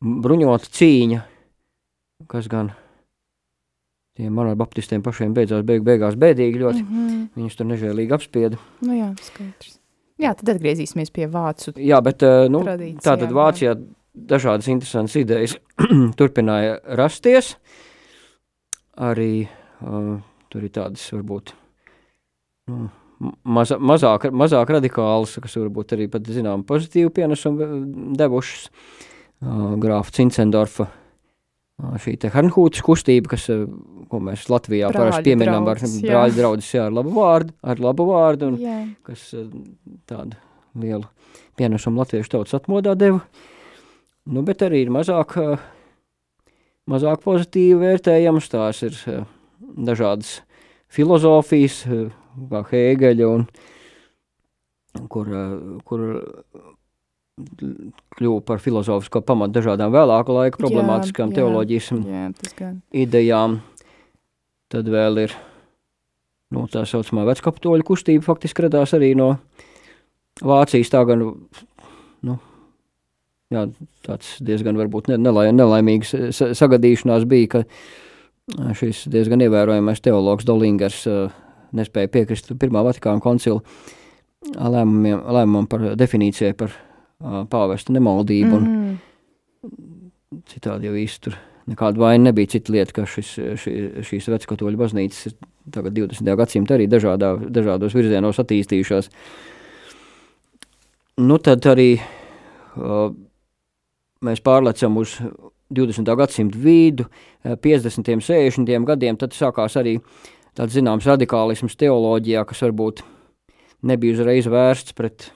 [0.04, 1.24] bruņota cīņa,
[2.32, 2.74] kas gan
[4.18, 6.84] tiem manabaptistiem pašiem beidzās beig, beigās bēdīgi ļoti.
[6.84, 7.28] Mm -hmm.
[7.38, 8.58] Viņus tur nežēlīgi apspieda.
[8.82, 9.78] Nu jā, skaidrs.
[10.18, 13.76] Jā, tad atgriezīsimies pie vācu Jā, bet nu, tā tad Vācijā
[14.18, 15.54] dažādas interesantas idejas
[16.18, 17.56] turpināja rasties.
[18.98, 20.18] Arī uh,
[20.58, 21.52] Tur ir tādas varbūt
[22.74, 22.88] nu,
[23.46, 27.68] maza, mazāk, mazāk radikālas, kas varbūt arī pat zinām pozitīvu pienesumu
[28.18, 28.72] devušas.
[29.38, 33.46] Uh, Grāfa Cincendorfa uh, šī Hernhūtas kustība, kas,
[34.10, 38.50] ko mēs Latvijā parasti pieminam ar brāļu draudzes, jā, ar labu vārdu, ar labu vārdu,
[38.50, 38.80] un jā.
[39.06, 39.28] kas
[40.10, 40.40] tādu
[40.74, 41.06] lielu
[41.58, 43.22] pienesumu latviešu tautas atmodā deva.
[44.26, 45.38] Nu, bet arī ir mazāk,
[46.90, 48.98] mazāk pozitīvi vērtējams, tās ir
[49.62, 50.40] dažādas
[50.94, 51.82] filozofijas,
[52.52, 53.48] kā Hēgeļa, un,
[55.12, 55.32] kur,
[55.88, 56.06] kur
[58.18, 62.72] kļuva par filozofisko pamatu dažādām vēlāku laiku problemātiskām jā, teoloģijas jā,
[63.06, 63.60] idejām.
[64.74, 65.36] Tad vēl ir
[66.56, 69.36] nu, tā saucamā veckapitoļu kustība, faktiski radās arī no
[70.42, 70.92] Vācijas.
[70.94, 71.24] Tā gan,
[72.28, 72.40] nu,
[73.54, 73.68] jā,
[74.08, 76.16] tāds diezgan varbūt nelaim, nelaimīgs
[76.58, 77.64] sagadīšanās bija, ka
[78.56, 81.04] šis diezgan ievērojamais teologs Dolingers
[81.76, 83.60] nespēja piekrist Pirmā Vatikāna koncila
[84.56, 86.72] lēmumiem, lēmumam par definīcijai par
[87.52, 88.60] pāvesta nemaldību.
[88.60, 90.42] Mm -hmm.
[90.48, 92.48] Citādi jau īsti tur nekāda vaina nebija.
[92.48, 93.34] Cita lieta, ka šis,
[93.64, 95.34] šī, šīs veckatoļu baznīcas ir
[95.72, 96.36] tagad 20.
[96.36, 99.10] gadsimta arī dažādā, dažādos virzienos attīstījušās.
[101.18, 103.12] Nu tad arī uh,
[104.22, 105.18] mēs pārlecam uz
[105.74, 106.16] 20.
[106.20, 107.08] gadsimta vidu,
[107.44, 108.14] 50.
[108.16, 108.86] un 60.
[108.88, 109.98] gadiem, tad sākās arī
[110.58, 113.04] tāds zināms radikālisms teoloģijā, kas varbūt
[113.88, 115.32] nebija uzreiz vērsts pret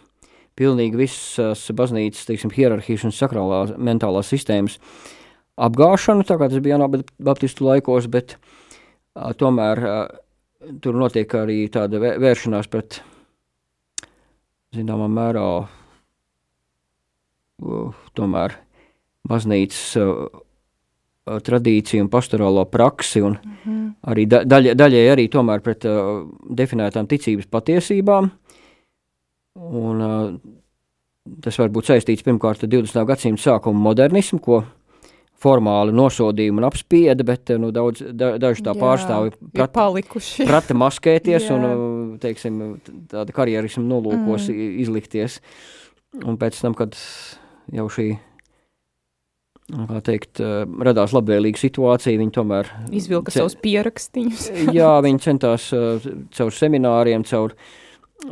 [0.58, 4.80] pilnīgi visas baznīcas, teiksim, hierarhijas un sakrālās mentālās sistēmas
[5.62, 6.80] apgāšanu, tā kā tas bija
[7.22, 8.38] Baptistu laikos, bet
[9.15, 9.96] a, tomēr a,
[10.82, 13.02] tur notiek arī tāda vēršanās pret
[14.76, 15.67] zināmā mērā uh,
[18.17, 18.56] tomēr
[19.30, 20.42] baznīcas uh,
[21.26, 23.92] tradīciju un pastorālo praksi, un mm -hmm.
[24.12, 28.32] arī da, daļa, daļai arī tomēr pret uh, definētām ticības patiesībām.
[29.56, 30.34] Un, uh,
[31.42, 33.06] tas var būt saistīts pirmkārt ar 20.
[33.06, 34.64] gadsimta sākuma modernismu, ko
[35.42, 39.74] formāli nosodīja un apspieda, bet nu, daudz, da, daži tā Jā, pārstāvi prat,
[40.46, 42.80] prata maskēties un teiksim,
[43.10, 44.82] tāda karjerismu nolūkos mm.
[44.86, 45.42] izlikties.
[46.28, 46.98] Un pēc tam, kad
[47.72, 48.12] jau šī
[49.72, 52.20] kā teikt, eh, radās labvēlīga situācija.
[52.20, 54.50] Viņi tomēr izvilka savus pierakstījumus.
[54.80, 56.04] jā, viņi centās uh,
[56.36, 58.30] caur semināriem, caur uh,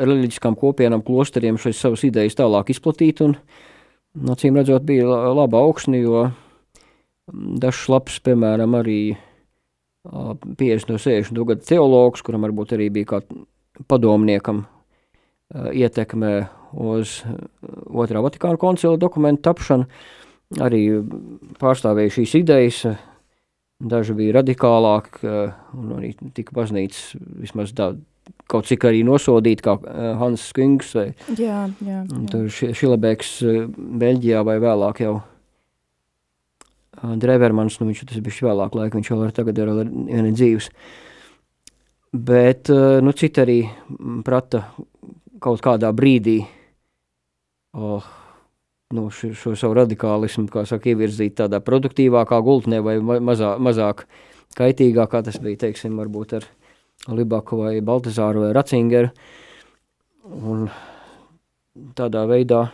[0.00, 3.22] reliģiskām kopienām, klosteriem šīs savas idejas tālāk izplatīt.
[3.26, 3.36] Un,
[4.34, 6.28] acīm redzot, bija laba augsne, jo
[7.30, 9.00] dažs labs, piemēram, arī
[10.02, 13.18] 50 no 60 gadu teologs, kuram varbūt arī bija kā
[13.90, 14.64] padomniekam
[15.52, 16.32] ietekme
[16.72, 17.20] uz
[17.90, 19.86] otrā Vatikāna koncila dokumentu tapšanu,
[20.58, 20.82] arī
[21.60, 22.82] pārstāvēja šīs idejas,
[23.80, 25.24] daži bija radikālāki,
[25.78, 27.92] un arī tika baznīcas vismaz tā,
[28.50, 29.76] kaut cik arī nosodīt, kā
[30.20, 31.08] Hans Skings vai
[31.38, 32.72] jā, jā, jā.
[32.76, 33.36] Šilebeks
[33.76, 35.20] Beļģijā vai vēlāk jau
[37.00, 40.68] Drevermans, nu viņš tas bija vēlāk laika, viņš vēl ar tagad ir viena dzīves.
[42.10, 42.68] Bet,
[43.00, 43.60] nu, citi arī
[44.26, 44.64] prata
[45.40, 46.40] kaut kādā brīdī
[47.78, 48.04] oh,
[48.96, 54.06] nu, šo, šo savu radikālismu, kā saka, ievirzīt tādā produktīvākā gultnē vai mazā, mazāk
[54.58, 56.48] kaitīgākā, tas bija, teiksim, varbūt ar
[57.10, 59.12] Libaku vai Baltazāru vai Ratzingeru.
[60.30, 60.66] Un
[61.96, 62.66] tādā veidā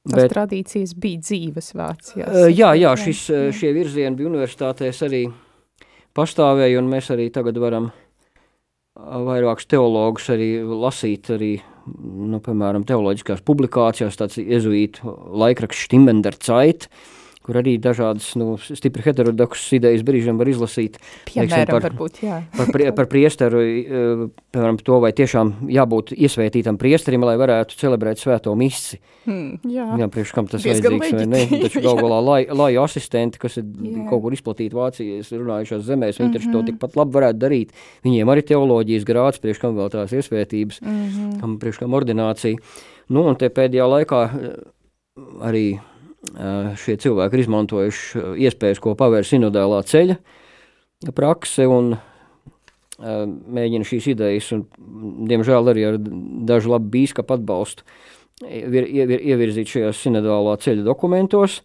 [0.00, 2.14] Tas bet, tradīcijas bija dzīves vārds.
[2.16, 2.48] Jāsaka.
[2.56, 3.26] Jā, jā, šis,
[3.58, 5.26] šie virzieni bija universitātēs arī
[6.16, 7.90] pastāvēja, un mēs arī tagad varam
[9.26, 11.54] vairākus teologus arī lasīt, arī,
[12.04, 16.88] nu, piemēram, teoloģiskās publikācijās, tāds jezuītu laikraksts Stimender Zeit,
[17.46, 20.98] kur arī dažādas nu, stipri heterodoksas idejas brīžiem var izlasīt.
[21.28, 22.36] Piemēram, par, varbūt, jā.
[22.56, 28.20] par, prie, par priesteru, eh, piemēram, to, vai tiešām jābūt iesvētītam priesterim, lai varētu celebrēt
[28.20, 29.00] svēto misi.
[29.24, 31.62] Hmm, jā, jā priekš kam tas Diezgan vajadzīgs, vai ne?
[31.64, 34.04] Taču gal galā lai, lai asistenti, kas ir jā.
[34.12, 36.52] kaut kur izplatīti Vācijas runājušās zemēs, viņi mm -hmm.
[36.52, 36.66] to mhm.
[36.70, 37.76] tikpat labi varētu darīt.
[38.04, 41.40] Viņiem arī teoloģijas grāds, priekš kam vēl tās iesvētības, mm -hmm.
[41.40, 42.56] kam priekš kam ordinācija.
[43.08, 44.52] Nu, un te pēdējā laikā eh,
[45.40, 45.80] arī
[46.20, 50.18] šie cilvēki ir izmantojuši iespējas, ko pavēr sinodālā ceļa
[51.16, 51.94] prakse un
[53.00, 54.66] mēģina šīs idejas, un
[55.30, 56.00] diemžēl arī ar
[56.48, 57.86] dažu labu bīskapu atbalstu
[58.40, 61.60] ievirzīt šajās sinodālā ceļa dokumentos.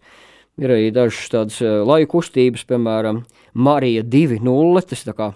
[0.56, 3.20] Ir arī dažas tādas laika kustības, piemēram,
[3.52, 5.26] Marija 2.0, tas tā kā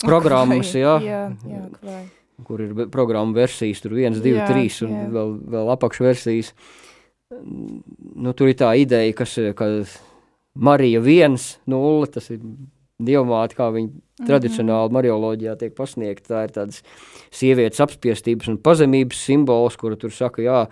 [0.00, 2.00] programmas, jā, jā, jā klai.
[2.48, 5.04] kur ir programma versijas, tur 1, 2, jā, 3 un jā.
[5.12, 6.48] vēl, vēl apakšversijas.
[6.48, 6.83] versijas
[7.32, 9.68] nu, tur ir tā ideja, kas, ka
[10.54, 12.42] Marija viens, nulle, tas ir
[13.02, 14.26] dievmāte, kā viņa mm -hmm.
[14.26, 16.34] tradicionāli marioloģijā tiek pasniegta.
[16.34, 16.82] Tā ir tādas
[17.30, 20.66] sievietes apspiestības un pazemības simbols, kuru tur saka, jā,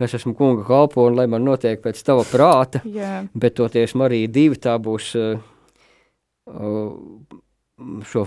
[0.00, 3.26] es esmu kunga kalpo un lai man notiek pēc tava prāta, yeah.
[3.34, 5.38] bet toties Marija divi tā būs uh,
[6.46, 6.92] uh,
[8.04, 8.26] šo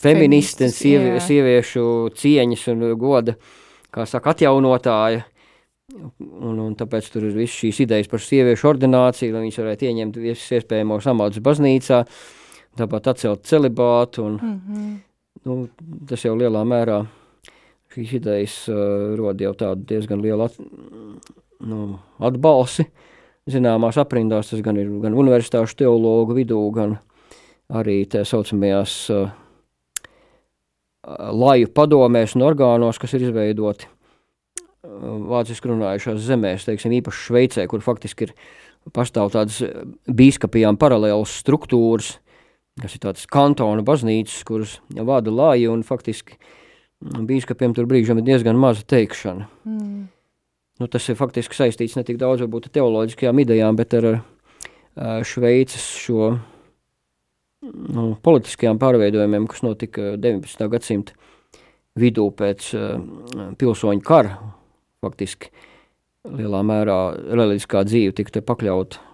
[0.00, 3.34] feministu, sievi, sieviešu cieņas un goda,
[3.90, 5.24] kā saka, atjaunotāja,
[5.88, 10.18] Un, un tāpēc tur ir visas šīs idejas par sieviešu ordināciju, lai viņas varētu ieņemt
[10.20, 12.02] visus iespējamos amats baznīcā,
[12.76, 14.26] tāpat atcelt celibātu.
[14.26, 14.92] Un, mm -hmm.
[15.48, 15.56] nu,
[16.10, 17.00] tas jau lielā mērā
[17.94, 20.60] šīs idejas uh, rod jau tādu diezgan lielu at,
[21.64, 22.84] nu, atbalsi.
[23.48, 26.98] Zināmās aprindās tas gan ir gan universitāšu teologu vidū, gan
[27.72, 29.30] arī tā saucamajās uh,
[31.32, 33.88] laju padomēs un orgānos, kas ir izveidoti
[34.98, 38.34] vāciski runājušās zemēs, teiksim, īpaši Šveicē, kur faktiski ir
[38.94, 39.60] pastāv tādas
[40.06, 42.16] bīskapijām paralēlas struktūras,
[42.82, 46.38] kas ir tādas kantona baznīcas, kuras vada lāji, un faktiski
[47.00, 49.48] bīskapiem tur brīžam ir diezgan maza teikšana.
[49.68, 50.06] Mm.
[50.78, 54.12] Nu, tas ir faktiski saistīts ne tik daudz varbūt ar teoloģiskajām idejām, bet ar
[55.26, 56.32] Šveices šo
[57.62, 60.68] nu, politiskajām pārveidojumiem, kas notika 19.
[60.70, 61.14] gadsimta
[61.98, 63.02] vidū pēc uh,
[63.58, 64.36] pilsoņu kara,
[65.04, 65.52] faktiski
[66.28, 66.98] lielā mērā
[67.30, 69.04] reliģiskā dzīve tika pakļauta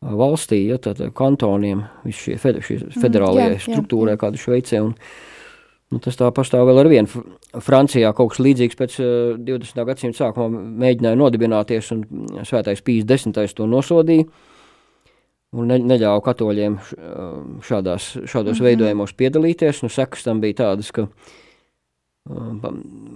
[0.00, 1.82] valstī, ja, tad kantoniem,
[2.14, 4.82] šie fed, federālajai mm, struktūrai, kāda Šveicē.
[4.84, 4.92] Un,
[5.90, 7.24] nu, tas tā pastāv vēl ar vienu.
[7.64, 9.08] Francijā kaut kas līdzīgs pēc uh,
[9.42, 9.82] 20.
[9.88, 12.04] gadsimta sākuma mēģināja nodibināties, un
[12.46, 14.28] svētais Pīs desmitais to nosodīja.
[15.56, 16.74] Un ne, neļāva katoļiem
[17.64, 18.64] šādās, šādos mm -hmm.
[18.66, 19.80] veidojumos piedalīties.
[19.82, 22.74] Nu, sekas tam bija tādas, ka uh,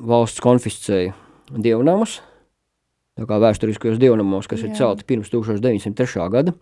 [0.08, 1.12] valsts konfiscēja
[1.52, 2.20] dievnamus,
[3.18, 4.70] tā kā vēsturiskajos dievnamos, kas Jā.
[4.70, 6.28] ir celti pirms 1903.
[6.32, 6.54] gada.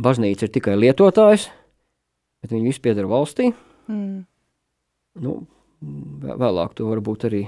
[0.00, 1.48] Baznīca ir tikai lietotājs,
[2.40, 3.50] bet viņi visi pieder valstī.
[3.90, 4.24] Mm.
[5.20, 5.40] Nu,
[5.80, 7.44] vēlāk to varbūt arī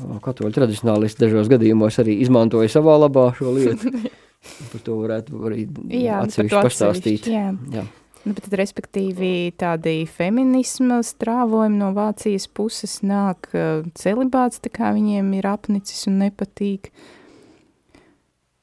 [0.00, 3.92] katoļu tradicionālisti dažos gadījumos arī izmantoja savā labā šo lietu.
[4.72, 7.28] par to varētu arī jā, atsevišķi pastāstīt.
[7.30, 7.50] Jā.
[7.74, 7.84] Jā.
[8.20, 13.48] Nu, bet, respektīvi, tādi feminisma strāvojumi no Vācijas puses nāk
[13.96, 16.90] celibāts, tā kā viņiem ir apnicis un nepatīk.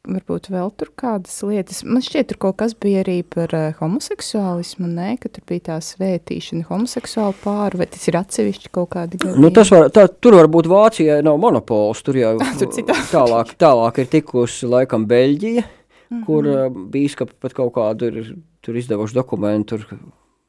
[0.07, 1.81] Varbūt vēl tur kādas lietas.
[1.83, 5.17] Man šķiet, tur kaut kas bija arī par uh, homoseksuālismu, ne?
[5.19, 9.43] ka tur bija tā svētīšana homoseksuālu pāru, vai tas ir atsevišķi kaut kādi gadījumi?
[9.43, 12.71] Nu, tas var, tā, tur varbūt Vācijai nav monopols, tur jau tur
[13.11, 15.65] tālāk, tālāk ir tikusi laikam Beļģija,
[16.09, 16.25] mm -hmm.
[16.25, 19.99] kur uh, bīskapi pat kaut kādu ir tur izdevuši dokumentu, tur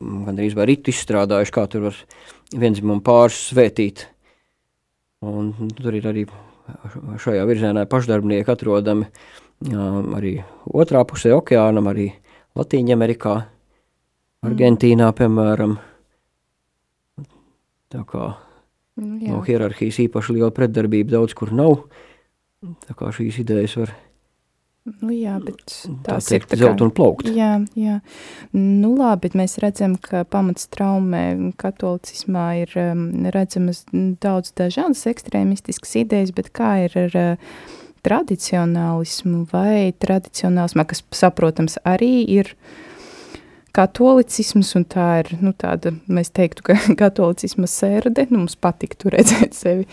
[0.01, 1.97] gandrīz vai ritu izstrādājuši, kā tur var
[2.55, 4.07] vienzimumu pāris svētīt.
[5.21, 6.27] Un tur ir arī
[7.19, 9.07] šajā virzienā pašdarbnieki atrodami
[9.67, 12.13] arī otrā pusē okeānam, arī
[12.59, 13.35] Latīņamerikā,
[14.47, 15.79] Argentīnā, piemēram.
[17.89, 18.37] Tā kā
[18.99, 21.89] nu, no hierarhijas īpaši liela pretdarbība daudz kur nav.
[22.87, 23.95] Tā kā šīs idejas var
[25.01, 25.75] Nu, jā, bet
[26.07, 27.29] tās tā ir zelt un plaukt.
[27.35, 27.99] Jā, jā.
[28.55, 35.97] Nu, labi, bet mēs redzam, ka pamats traumē katolicismā ir um, redzamas daudz dažādas ekstrēmistiskas
[36.05, 37.55] idejas, bet kā ir ar uh,
[38.07, 42.85] tradicionālismu vai tradicionālismā, kas, saprotams, arī ir uh,
[43.79, 49.57] katolicisms, un tā ir nu, tāda, mēs teiktu, ka katolicisma sērde, nu, mums patiktu redzēt
[49.63, 49.87] sevi.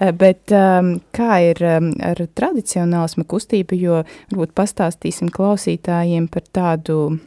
[0.00, 4.00] Eh, bet um, kā ir um, ar tradicionālisma kustību, jo
[4.32, 7.18] varbūt pastāstīsim klausītājiem par tādu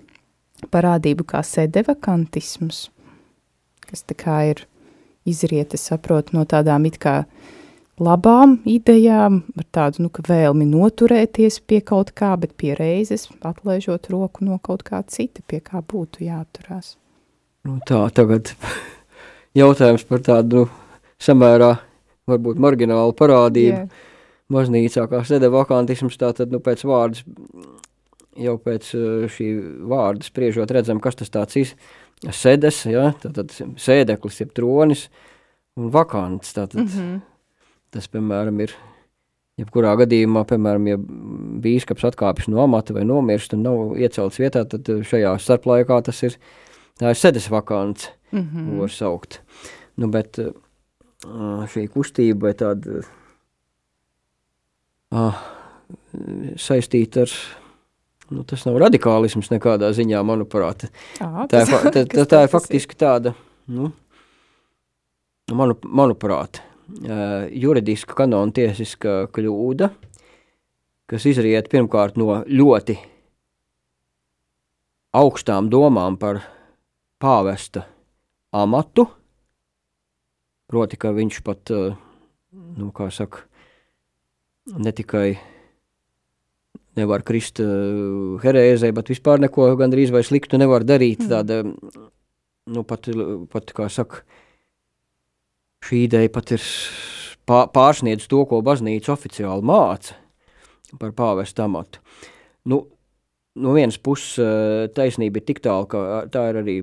[0.74, 2.90] parādību kā sedevakantisms,
[3.88, 4.66] kas tā kā ir
[5.30, 7.56] izriet, es saprotu, no tādām it kā uh,
[8.04, 14.46] labām idejām, ar tādu nu, vēlmi noturēties pie kaut kā, bet pie reizes atlaižot roku
[14.48, 16.96] no kaut kā cita, pie kā būtu jāturās.
[17.68, 18.54] Nu, tā tagad
[19.60, 20.68] jautājums par tādu
[21.22, 21.76] samērā
[22.30, 23.86] varbūt marginālu parādību.
[23.86, 24.06] Yeah.
[24.50, 27.22] Baznīcā kā sēde vakantisms, tātad nu, pēc vārdas,
[28.40, 29.50] jau pēc uh, šī
[29.92, 31.76] vārda spriežot redzam, kas tas tāds ir.
[32.34, 35.06] Sedes, ja, tātad sēdeklis, jeb tronis
[35.78, 37.20] un vakants, tātad mm -hmm
[37.90, 38.74] Tas, piemēram, ir
[39.60, 41.00] jebkurā gadījumā, piemēram, ja
[41.64, 46.38] bīskaps atkāpjas no amata vai nomirst un nav iecelts vietā, tad šajā starplaikā tas ir,
[47.02, 48.80] tā ir sedes vakants, mm -hmm.
[48.80, 49.42] var saukt.
[49.98, 50.40] Nu, bet
[51.74, 53.02] šī kustība vai tāda
[55.12, 55.42] ah,
[56.56, 57.34] saistīta ar,
[58.30, 60.88] nu, tas nav radikālisms nekādā ziņā, manuprāt.
[61.20, 63.34] À, tā, ir, tā, tā, tā ir faktiski tāda,
[63.68, 63.92] nu,
[65.52, 66.62] manu, manuprāt,
[67.54, 69.90] juridiska kanona tiesiska kļūda,
[71.10, 72.98] kas izriet pirmkārt no ļoti
[75.18, 76.44] augstām domām par
[77.22, 77.86] pāvesta
[78.56, 79.08] amatu,
[80.70, 83.46] proti, ka viņš pat, nu, kā saka,
[84.78, 85.40] ne tikai
[87.00, 87.62] nevar krist
[88.44, 91.30] herēzē, bet vispār neko gandrīz vai sliktu nevar darīt, mm.
[91.32, 91.64] tāda,
[92.70, 93.10] nu, pat,
[93.54, 94.24] pat kā saka,
[95.86, 96.64] šī ideja pat ir
[97.50, 100.18] pārsniedz to, ko baznīca oficiāli māca
[101.00, 102.02] par pāvestu amatu.
[102.70, 102.84] Nu,
[103.60, 106.78] no vienas puses eh, taisnība ir tik tālu, ka tā ir arī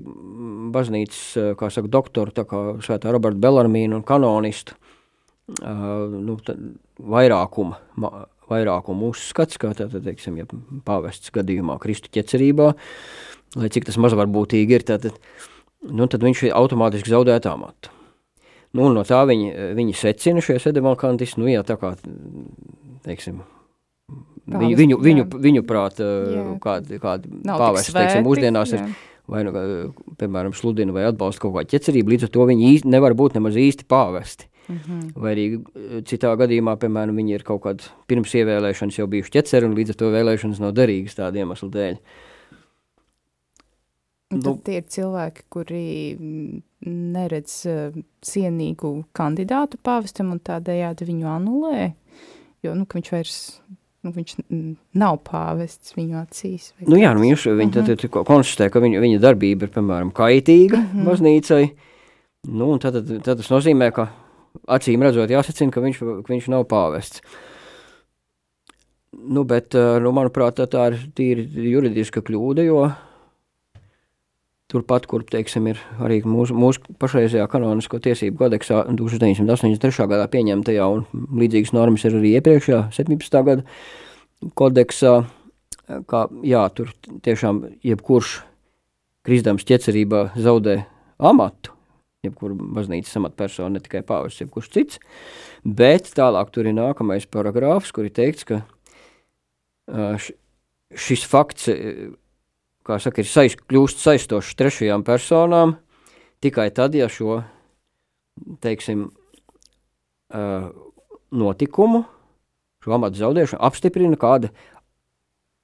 [0.75, 4.79] baznīcas, eh, kā saka, doktora, tā kā svētā Roberta Belarmīna un kanonistu
[5.47, 6.37] nu,
[7.15, 7.79] vairākuma,
[8.51, 10.47] vairākuma uzskats, kā tātad, teiksim, ja
[10.87, 12.73] pāvests gadījumā Kristu ķecerībā,
[13.61, 15.21] lai cik tas mazvarbūtīgi ir, tātad,
[15.87, 17.96] nu, tad viņš automātiski zaudēt amatu.
[18.77, 21.95] Nu, no tā viņi, viņi secina šie sedevalkantisti, nu jā, tā kā,
[23.07, 23.41] teiksim,
[24.47, 26.03] viņu, viņu, viņu, viņu prāt,
[26.63, 28.83] kādi, kādi pāvēsti, teiksim, mūsdienās jā.
[28.83, 28.99] ir,
[29.33, 29.55] vai, nu,
[30.21, 33.59] piemēram, sludina vai atbalsta kaut kādu ķecerību, līdz ar to viņi īsti, nevar būt nemaz
[33.61, 34.51] īsti pāvesti.
[34.67, 35.11] Mm -hmm.
[35.15, 35.45] Vai arī
[36.11, 39.99] citā gadījumā, piemēram, viņi ir kaut kādi pirms ievēlēšanas jau bijuši ķeceri, un līdz ar
[40.01, 41.93] to vēlēšanas nav derīgas tādu iemeslu dēļ.
[41.95, 42.27] Uh,
[44.35, 45.83] Un tad nu, tie ir cilvēki, kuri
[46.87, 47.95] neredz uh,
[48.27, 51.93] cienīgu kandidātu pāvestam un tādējādi viņu anulē,
[52.67, 53.37] jo, nu, viņš vairs,
[54.03, 54.35] nu, viņš
[54.99, 56.73] nav pāvests viņu acīs.
[56.83, 57.87] Nu jā, nu, viņš, viņi uh -huh.
[57.87, 60.99] tad, tad konstatē, ka viņa, viņa darbība ir, piemēram, kaitīga uh mhm.
[60.99, 61.11] -huh.
[61.13, 61.65] baznīcai,
[62.51, 64.11] nu, un tad, tad, tad tas nozīmē, ka
[64.67, 67.23] acīm redzot jāsacina, ka viņš, ka viņš nav pāvests.
[69.17, 72.91] Nu, bet, nu, manuprāt, tā, tā ir tīri juridiska kļūda, jo
[74.67, 80.09] Turpat, kur teiksim, ir arī mūsu, mūsu pašreizējā kanonisko tiesību kodeksā 1983.
[80.11, 81.05] gadā pieņemtajā, un
[81.39, 83.39] līdzīgas normas ir arī iepriekšējā 17.
[83.47, 83.63] gada
[84.59, 85.15] kodeksā,
[86.11, 86.91] kā jā, tur
[87.23, 88.41] tiešām jebkurš
[89.27, 90.81] kristams ķecerībā zaudē
[91.23, 91.71] amatu,
[92.27, 94.99] jebkura baznīcas amatpersona, ne tikai pāvis, jebkurš cits,
[95.63, 98.65] bet tālāk tur ir nākamais paragrāfs, kur ir teikts, ka
[101.07, 101.71] šis fakts
[102.87, 105.77] kā saka, ir saiz, kļūst saistošs trešajām personām
[106.45, 107.41] tikai tad, ja šo,
[108.63, 109.09] teiksim,
[110.31, 110.69] uh,
[111.35, 112.05] notikumu,
[112.85, 114.53] šo amatu zaudēšanu apstiprina kāda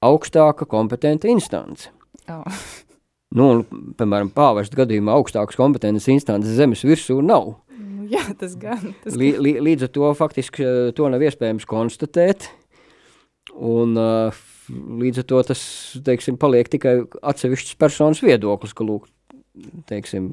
[0.02, 1.92] augstāka kompetenta instance.
[2.30, 2.46] Oh.
[3.32, 7.46] Nu, un, piemēram, pāvesta gadījumā augstākas kompetences instances zemes virsū nav.
[7.72, 8.90] Nu, jā, tas gan.
[9.00, 12.50] Tas Lī, līdz ar to faktiski to nav iespējams konstatēt,
[13.56, 14.42] un uh,
[14.72, 15.64] līdz ar to tas,
[16.06, 17.02] teiksim, paliek tikai
[17.32, 19.08] atsevišķs personas viedoklis, ka, lūk,
[19.90, 20.32] teiksim,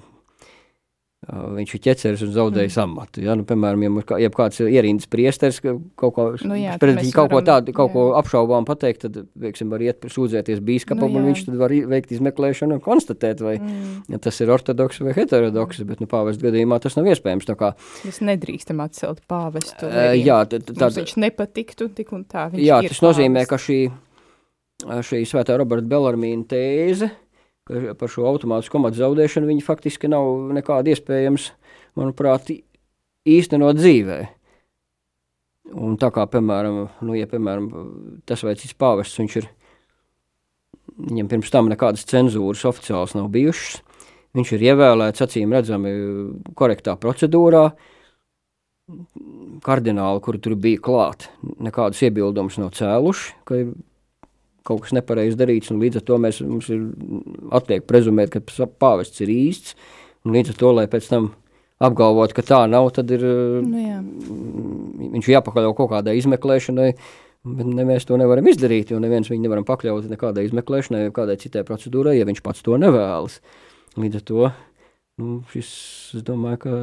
[1.29, 2.83] viņš ir ķeceris un zaudējis mm.
[2.85, 3.21] amatu.
[3.21, 3.33] Ja?
[3.35, 7.33] Nu, piemēram, ja, ja kāds ir ierīnas priesteris, kaut ko, nu, jā, pret viņu kaut
[7.33, 7.93] ko tādu, kaut jā.
[7.97, 12.15] ko apšaubām pateikt, tad, veiksim, var iet sūdzēties bīskapam, nu, un viņš tad var veikt
[12.15, 14.09] izmeklēšanu un konstatēt, vai mm.
[14.15, 17.51] ja tas ir ortodoks vai heterodoks, bet, nu, pāvestu gadījumā tas nav iespējams.
[17.59, 17.73] Kā,
[18.07, 19.89] Mēs nedrīkstam atcelt pāvestu.
[19.91, 22.47] Uh, jā, tad, tad, viņš nepatiktu tik un tā.
[22.55, 23.83] Jā, tas nozīmē, ka šī,
[24.83, 27.09] šī svētā Roberta Belarmīna tēze,
[27.69, 31.51] par šo automātisku komatu zaudēšanu, viņi faktiski nav nekādi iespējams,
[31.99, 32.49] manuprāt,
[33.29, 34.19] īstenot dzīvē.
[35.77, 37.67] Un tā kā, piemēram, nu, ja, piemēram
[38.25, 39.49] tas vai cits pāvests, viņš ir,
[41.11, 43.83] viņam pirms tam nekādas cenzūras oficiāls nav bijušas,
[44.37, 45.93] viņš ir ievēlēts acīm redzami
[46.57, 47.67] korektā procedūrā,
[49.61, 51.27] kardināli, kuri tur bija klāt,
[51.61, 53.75] nekādus iebildumus nav cēluši, ka ir
[54.67, 56.83] kaut kas nepareizi darīts, un līdz ar to mēs, mums ir
[57.55, 59.75] atliek prezumēt, ka pāvests ir īsts,
[60.25, 61.31] un līdz ar to, lai pēc tam
[61.83, 63.23] apgalvot, ka tā nav, tad ir,
[63.63, 63.99] nu, jā.
[65.15, 66.89] viņš ir jāpakaļau kaut kādai izmeklēšanai,
[67.49, 71.63] bet ne, mēs to nevaram izdarīt, jo neviens viņu nevaram pakļaut nekādai izmeklēšanai kādai citai
[71.67, 73.39] procedūrai, ja viņš pats to nevēlas.
[73.99, 74.49] Līdz ar to,
[75.23, 75.71] nu, šis,
[76.19, 76.75] es domāju, ka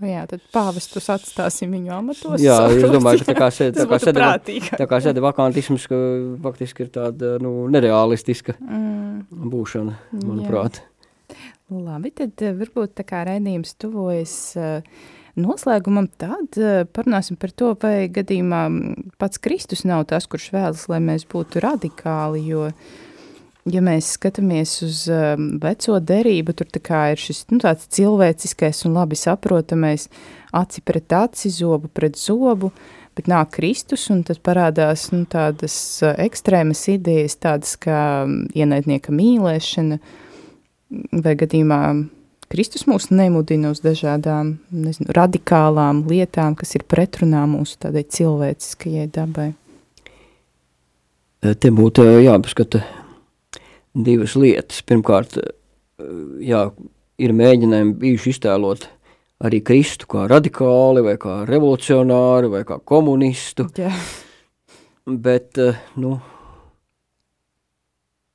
[0.00, 2.40] Nu jā, tad pāvestus atstāsim viņu amatos.
[2.40, 5.98] Jā, es domāju, ka tā kā sēde, tā kā sēde, tā kā sēde vakantisms, ka
[6.46, 9.42] faktiski ir tāda, nu, nerealistiska mm.
[9.52, 10.80] būšana, manuprāt.
[10.80, 11.40] Jā.
[11.70, 15.04] Labi, tad eh, varbūt tā kā raidījums tuvojas uh,
[15.38, 18.64] noslēgumam, tad uh, parunāsim par to, vai gadījumā
[19.20, 22.98] pats Kristus nav tas, kurš vēlas, lai mēs būtu radikāli, jo uh,
[23.68, 26.68] ja mēs skatāmies uz um, veco derību, tur
[27.12, 30.08] ir šis nu, cilvēciskais un labi saprotamais
[30.52, 32.72] aci pret aci, zobu pret zobu,
[33.16, 39.12] bet nāk Kristus un tad parādās nu, tādas uh, ekstrēmas idejas, tādas kā um, ienaidnieka
[39.12, 40.00] mīlēšana,
[41.20, 41.82] vai gadījumā
[42.50, 49.52] Kristus mūs nemudina uz dažādām nezinu, radikālām lietām, kas ir pretrunā mūsu tādai cilvēciskajai dabai.
[51.40, 52.82] Te būtu jāpaskata
[53.94, 54.82] divas lietas.
[54.86, 55.36] Pirmkārt,
[56.44, 56.64] jā,
[57.20, 58.88] ir mēģinājumi bijuši iztēlot
[59.44, 63.70] arī Kristu kā radikāli, vai kā revolucionāru, vai kā komunistu.
[63.78, 63.92] Jā.
[65.10, 65.58] Bet,
[65.98, 66.18] nu,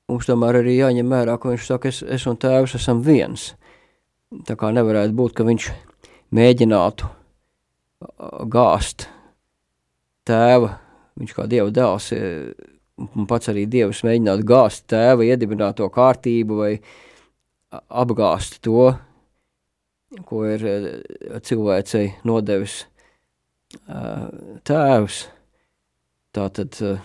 [0.10, 3.51] mums tomēr arī jāņem vērā, ka viņš saka, es, es un tēvs esam viens.
[4.49, 5.70] Tā kā nevarētu būt, ka viņš
[6.36, 7.12] mēģinātu
[8.51, 9.08] gāzt
[10.28, 10.74] tēva,
[11.22, 12.74] viņš kā dieva dēls un
[13.30, 16.72] pats arī Dievs mēģināt gāzt tēva iedibināto kārtību vai
[17.89, 18.93] apgāst to,
[20.24, 20.86] ko ir eh,
[21.43, 22.86] cilvēcei nodevis
[23.89, 24.30] eh,
[24.68, 25.26] tēvs.
[26.36, 27.02] Tātad, eh,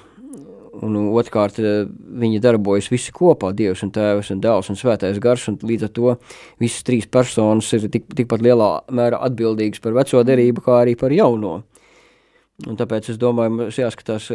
[0.86, 5.58] un otrkārt, viņi darbojas visi kopā, Dievs un tēvs un dēls un svētais gars, un
[5.58, 6.14] līdz ar to
[6.62, 11.14] visas trīs personas ir tik, tikpat lielā mērā atbildīgas par veco derību, kā arī par
[11.14, 11.60] jauno.
[12.68, 14.26] Un tāpēc es domāju, mums jāskatās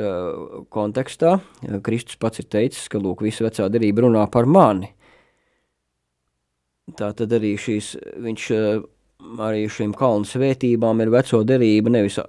[0.73, 1.36] kontekstā.
[1.86, 4.89] Kristus pats ir teicis, ka lūk, visa vecā derība runā par mani.
[6.97, 7.95] Tā tad arī šīs,
[8.26, 8.47] viņš
[9.41, 12.19] arī šīm kalnu svētībām ir veco derība, nevis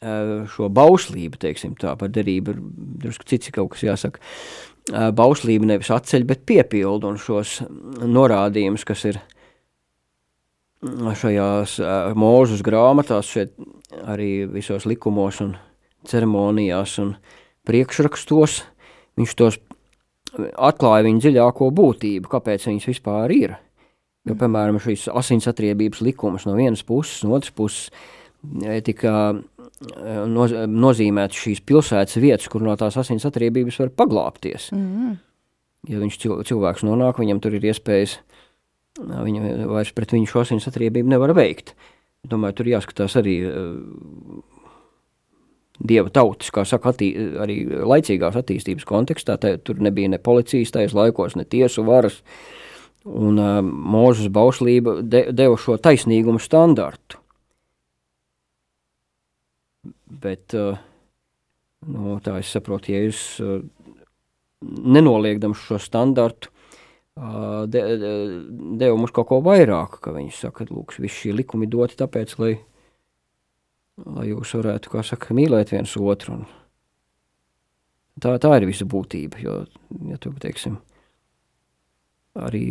[0.00, 2.60] šo bauslību, teiksim tā, par derību ir
[3.04, 4.22] drusku cits kaut kas jāsaka.
[5.16, 7.58] Bauslība nevis atceļ, bet piepildu un šos
[8.08, 9.20] norādījumus, kas ir
[10.80, 11.76] šajās
[12.16, 13.52] mūžas grāmatās, šeit
[14.08, 15.56] arī visos likumos un
[16.08, 17.14] ceremonijās un
[17.68, 18.62] priekšrakstos,
[19.20, 19.58] viņš tos
[20.56, 23.58] atklāja viņa dziļāko būtību, kāpēc viņas vispār ir.
[24.28, 27.88] Jo, piemēram, šīs asinsatriebības likumas no vienas puses, no otras puses
[28.84, 29.32] tika
[30.28, 34.70] noz nozīmētas šīs pilsētas vietas, kur no tās asinsatriebības var paglāpties.
[34.76, 35.16] Mm.
[35.88, 36.18] Ja viņš
[36.48, 38.29] cilvēks nonāk, viņam tur ir iespējas uh,
[39.00, 41.74] viņa vairs pret viņu šo asins atriebību nevar veikt.
[42.28, 44.42] Domāju, tur jāskatās arī uh,
[45.80, 49.38] dieva tautas, kā saka, attī, arī laicīgās attīstības kontekstā.
[49.40, 52.20] Tā, tur nebija ne policijas tais laikos, ne tiesu varas,
[53.08, 57.20] un uh, Mūzes bauslība de, deva šo taisnīgumu standartu.
[60.20, 60.76] Bet, uh,
[61.88, 63.60] nu, tā es saprotu, ja jūs uh,
[64.60, 66.52] nenoliekdams šo standartu,
[67.20, 68.12] de, de,
[68.80, 72.54] deva mums kaut ko vairāk, ka viņi saka, lūk, visi šie likumi doti tāpēc, lai,
[74.06, 76.38] lai jūs varētu, kā saka, mīlēt viens otru.
[76.40, 76.46] Un
[78.24, 79.58] tā, tā ir visa būtība, jo,
[80.08, 80.78] ja tu, teiksim,
[82.40, 82.64] arī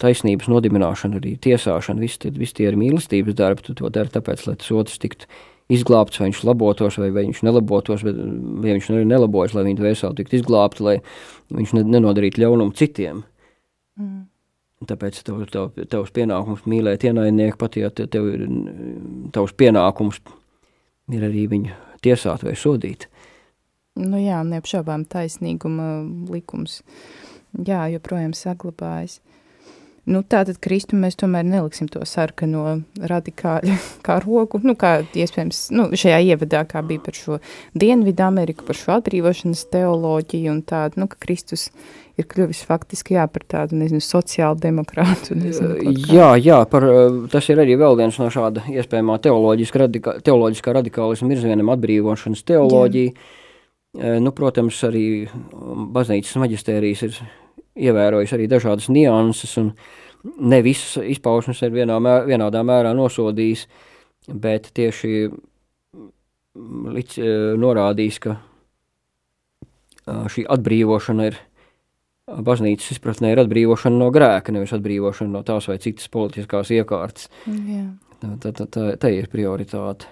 [0.00, 4.56] taisnības nodibināšana, arī tiesāšana, visi, visi tie ir mīlestības darbi, tu to dari tāpēc, lai
[4.58, 5.30] tas otrs tiktu
[5.72, 9.80] izglābts, vai viņš labotos, vai, vai viņš nelabotos, bet, ja viņš arī nelabojas, lai viņa
[9.82, 10.96] dvēseli tiktu izglābta, lai
[11.54, 13.22] viņš ne, nenodarītu ļaunumu citiem.
[14.00, 14.26] Mm.
[14.88, 18.44] Tāpēc tev, tev, tavs pienākums mīlēt ienaidnieku, pat ja tev, ir
[19.34, 20.20] tavs pienākums
[21.14, 23.08] ir arī viņu tiesāt vai sodīt.
[23.98, 26.82] Nu jā, neapšaubām taisnīguma likums,
[27.66, 29.18] jā, joprojām saglabājas.
[30.08, 35.88] Nu, tātad Kristu mēs tomēr neliksim to sarkano radikāļu kā roku, nu, kā iespējams, nu,
[35.98, 37.38] šajā ievadā, kā bija par šo
[37.78, 41.68] Dienvidu Ameriku, par šo atbrīvošanas teoloģiju un tādu, nu, ka Kristus
[42.18, 45.36] ir kļuvis faktiski, jā, par tādu, nezinu, sociālu demokrātu.
[45.38, 45.76] Nezinu,
[46.10, 46.86] jā, jā, par,
[47.32, 53.12] tas ir arī vēl viens no šāda iespējamā teoloģiska, radika, teoloģiskā radikālisma virzienam atbrīvošanas teoloģija.
[53.12, 53.36] Jā.
[53.98, 55.02] Nu, protams, arī
[55.94, 57.20] baznīcas maģistērijas ir
[57.78, 59.72] ievērojis arī dažādas nianses, un
[60.42, 63.66] ne visas izpausmes ir vienā, mēr, vienādā mērā nosodījis,
[64.28, 65.28] bet tieši
[66.98, 67.20] līdz,
[67.60, 68.38] norādījis, ka
[70.08, 71.38] šī atbrīvošana ir
[72.28, 77.30] baznīcas izpratnē ir atbrīvošana no grēka, nevis atbrīvošana no tās vai citas politiskās iekārtas.
[77.46, 77.86] Jā.
[78.18, 80.10] Tā, tā, tā, tā ir prioritāte.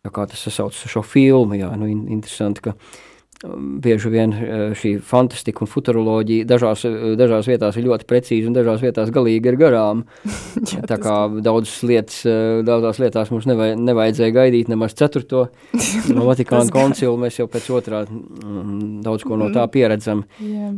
[0.00, 3.09] Tā kā tas sasaucas ar šo filmu, jā, nu, interesanti, ka uh,
[3.40, 8.56] bieži vien eh, šī fantastika un futuroloģija dažās, eh, dažās vietās ir ļoti precīzi un
[8.56, 10.02] dažās vietās galīgi ir garām.
[10.74, 15.46] Jā, tā kā daudzas lietas, eh, daudzās lietās mums nevaj, nevajadzēja gaidīt nemaz ceturto
[16.16, 19.72] no Vatikāna koncilu, mēs jau pēc otrā mm, daudz ko no tā mm.
[19.72, 20.24] pieredzam.
[20.44, 20.74] Jā.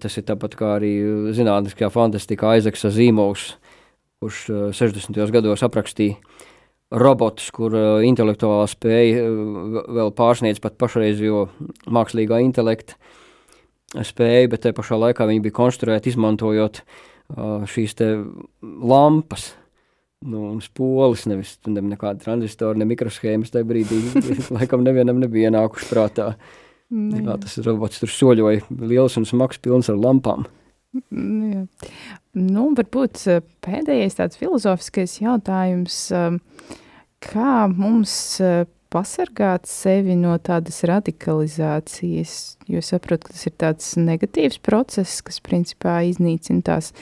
[0.00, 0.94] Tas ir tāpat kā arī
[1.36, 3.52] zinātniskajā fantastikā Aizeksa Zīmovs,
[4.22, 5.20] kurš 60.
[5.34, 6.16] gados aprakstīja
[6.94, 11.46] robotus, kur uh, intelektuālā spēja uh, vēl pārsniedz pat pašreizējo
[11.92, 12.98] mākslīgā intelekta
[14.06, 17.96] spēju, bet te pašā laikā viņi bija konstruēti izmantojot uh, šīs
[18.62, 19.54] lampas.
[20.26, 23.98] Nu, un spolis, nevis ne, nekāda tranzistora, ne mikroshēmas tajā brīdī,
[24.56, 26.30] laikam nevienam nebija ienākuši prātā.
[26.94, 27.20] Ne.
[27.26, 30.46] Kā tas robots tur soļoja, liels un smags, pilns ar lampām.
[31.10, 31.66] Jā.
[32.36, 36.74] Nu, varbūt eh, pēdējais tāds filozofiskais jautājums, eh,
[37.24, 38.12] kā mums
[38.44, 42.34] eh, pasargāt sevi no tādas radikalizācijas,
[42.68, 46.92] jo saprotu, ka tas ir tāds negatīvs process, kas principā iznīcina tās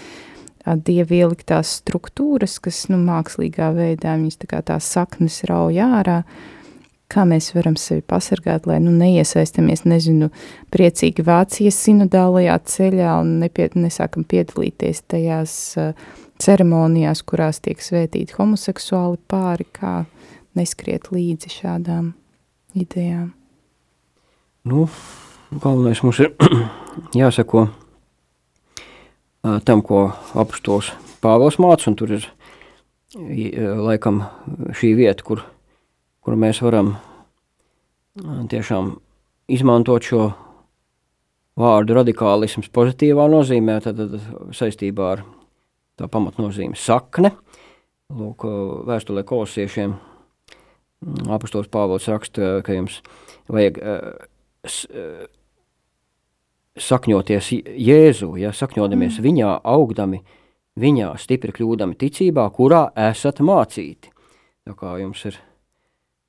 [0.65, 6.64] dievi ieliktās struktūras, kas, nu, mākslīgā veidā viņas tā kā tās saknes rauj ārā, uh,
[7.13, 10.31] kā mēs varam sevi pasargāt, lai nu, neiesaistamies, nezinu,
[10.75, 15.93] priecīgi Vācijas sinodālajā ceļā un nepie, nesākam piedalīties tajās uh,
[16.43, 19.95] ceremonijās, kurās tiek svētīti homoseksuāli pāri, kā
[20.59, 22.13] neskriet līdzi šādām
[22.79, 23.33] idejām.
[24.65, 24.89] Nu,
[25.53, 26.33] galvenais mums ir
[27.23, 30.95] jāsako uh, tam, ko apustulis
[31.25, 34.25] Pāvils māca, un tur ir uh, laikam
[34.77, 35.45] šī vieta, kur
[36.25, 36.95] kur mēs varam
[38.51, 38.95] tiešām
[39.53, 40.25] izmantot šo
[41.61, 45.25] vārdu radikālisms pozitīvā nozīmē, tad, tad saistībā ar
[45.99, 47.35] tā pamatnozīme sakne.
[48.15, 48.45] Lūk,
[48.89, 49.95] vēstulē kolosiešiem
[51.35, 53.01] apustols Pāvils raksta, ka jums
[53.53, 53.81] vajag
[56.75, 59.25] sakņoties Jēzu, ja sakņodamies mm.
[59.25, 60.23] viņā, augdami
[60.81, 64.11] viņā, stipri kļūdami ticībā, kurā esat mācīti.
[64.65, 65.39] Tā kā jums ir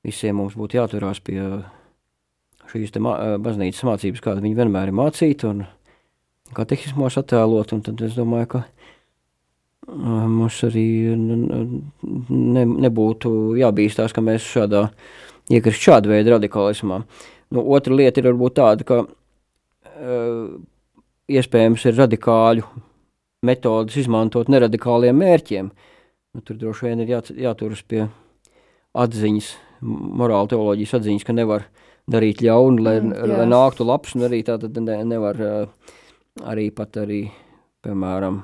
[0.06, 1.40] visiem mums būtu jāturās pie
[2.72, 5.66] šīs te mā, baznīcas mācības, kāda viņi vienmēr ir mācīta un
[6.56, 8.64] katehismos attēlot, un tad es domāju, ka
[9.86, 14.88] mums arī ne, nebūtu jābīstās, ka mēs šādā
[15.54, 17.04] iekrist šāda veida radikālismā.
[17.54, 20.56] Nu, otra lieta ir varbūt tāda, ka uh,
[21.30, 22.66] iespējams ir radikāļu
[23.46, 25.70] metodas izmantot neradikāliem mērķiem.
[26.36, 28.08] Nu, tur droši vien ir jā, jāturas pie
[28.98, 29.54] atziņas
[29.86, 31.68] morāla teoloģijas atziņas, ka nevar
[32.12, 35.40] darīt ļaunu, lai, mm, lai nāktu labs, un arī tā tad ne, nevar
[36.46, 37.24] arī pat arī,
[37.86, 38.42] piemēram,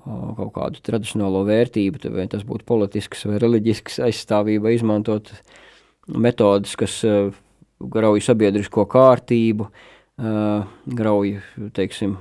[0.00, 5.32] kaut kādu tradicionālo vērtību, vai tas būtu politisks vai reliģisks aizstāvība, izmantot
[6.08, 7.00] metodas, kas
[7.80, 9.68] grauj sabiedrisko kārtību,
[11.00, 11.34] grauj,
[11.76, 12.16] teiksim,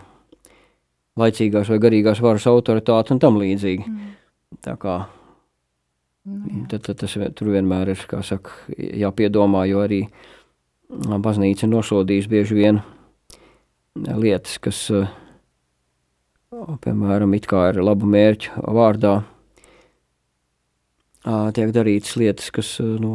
[1.19, 3.87] laicīgās vai garīgās varas autoritāti un tam līdzīgi.
[3.87, 4.11] Mm.
[4.65, 5.01] Tā kā
[6.29, 6.67] Mm.
[6.69, 10.03] Tad, tad tas tur vienmēr ir saka, jāpiedomā, jo arī
[10.89, 12.81] baznīca nosodīs bieži vien
[13.97, 14.83] lietas, kas,
[16.85, 19.15] piemēram, it kā ir labu mērķu vārdā,
[21.57, 23.13] tiek darītas lietas, kas nu,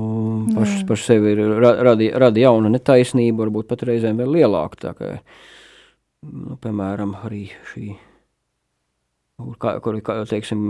[0.55, 4.81] pašas par sevi ir, rada, rada jaunu netaisnību, varbūt pat reizēm vēl lielāku.
[4.83, 5.15] Tā kā,
[6.27, 7.95] nu, piemēram, arī šī
[9.39, 9.99] kur,
[10.31, 10.69] teiksim,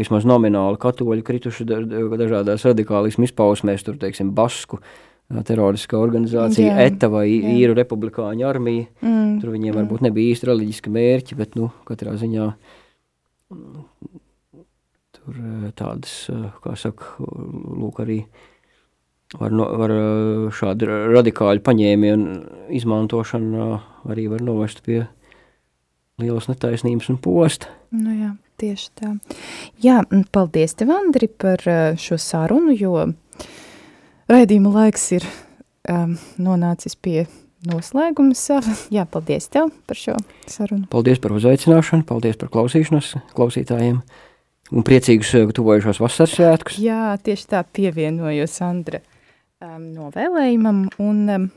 [0.00, 4.80] vismaz nomināli katoļi krituši dažādās radikālismu izpausmēs, tur, teiksim, Basku
[5.46, 7.52] teroriska organizācija, jā, ETA vai jā.
[7.60, 8.88] Īru republikāņu armija.
[9.04, 9.78] Mm, tur viņiem mm.
[9.78, 12.48] varbūt nebija īsti reliģiski mērķi, bet, nu, katrā ziņā
[15.20, 15.38] tur
[15.78, 16.14] tādas,
[16.64, 18.18] kā saka, lūk arī
[19.38, 19.94] var, no, var
[20.56, 22.36] šādi radikāļu paņēmienu
[22.80, 23.70] izmantošana
[24.10, 25.04] arī var novest pie
[26.20, 27.70] lielas netaisnības un posta.
[27.94, 29.12] Nu jā, tieši tā.
[29.82, 30.00] Jā,
[30.34, 32.94] paldies tev, Andri, par eh, šo sarunu, jo
[34.30, 35.26] raidījuma laiks ir
[35.90, 37.24] um, nonācis pie
[37.68, 38.74] noslēguma sava.
[38.94, 40.16] Jā, paldies tev par šo
[40.48, 40.86] sarunu.
[40.92, 44.00] Paldies par uzaicināšanu, paldies par klausīšanos klausītājiem
[44.70, 46.80] un priecīgus eh, tuvojušos vasaras svētkus.
[46.82, 51.48] Jā, tieši tā pievienojos Andra um, novēlējumam un um,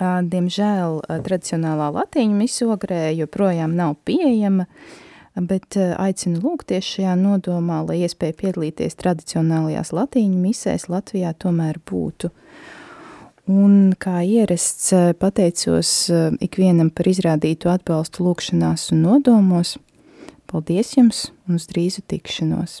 [0.00, 4.66] Diemžēl tradicionālā latīņu misogrē joprojām nav pieejama,
[5.36, 12.32] bet aicinu lūgties šajā nodomā, lai iespēja piedalīties tradicionālajās latīņu misēs Latvijā tomēr būtu.
[13.52, 15.90] Un kā ierasts, pateicos
[16.44, 19.76] ikvienam par izrādītu atbalstu lūkšanās un nodomos.
[20.46, 22.80] Paldies jums un uz drīzu tikšanos!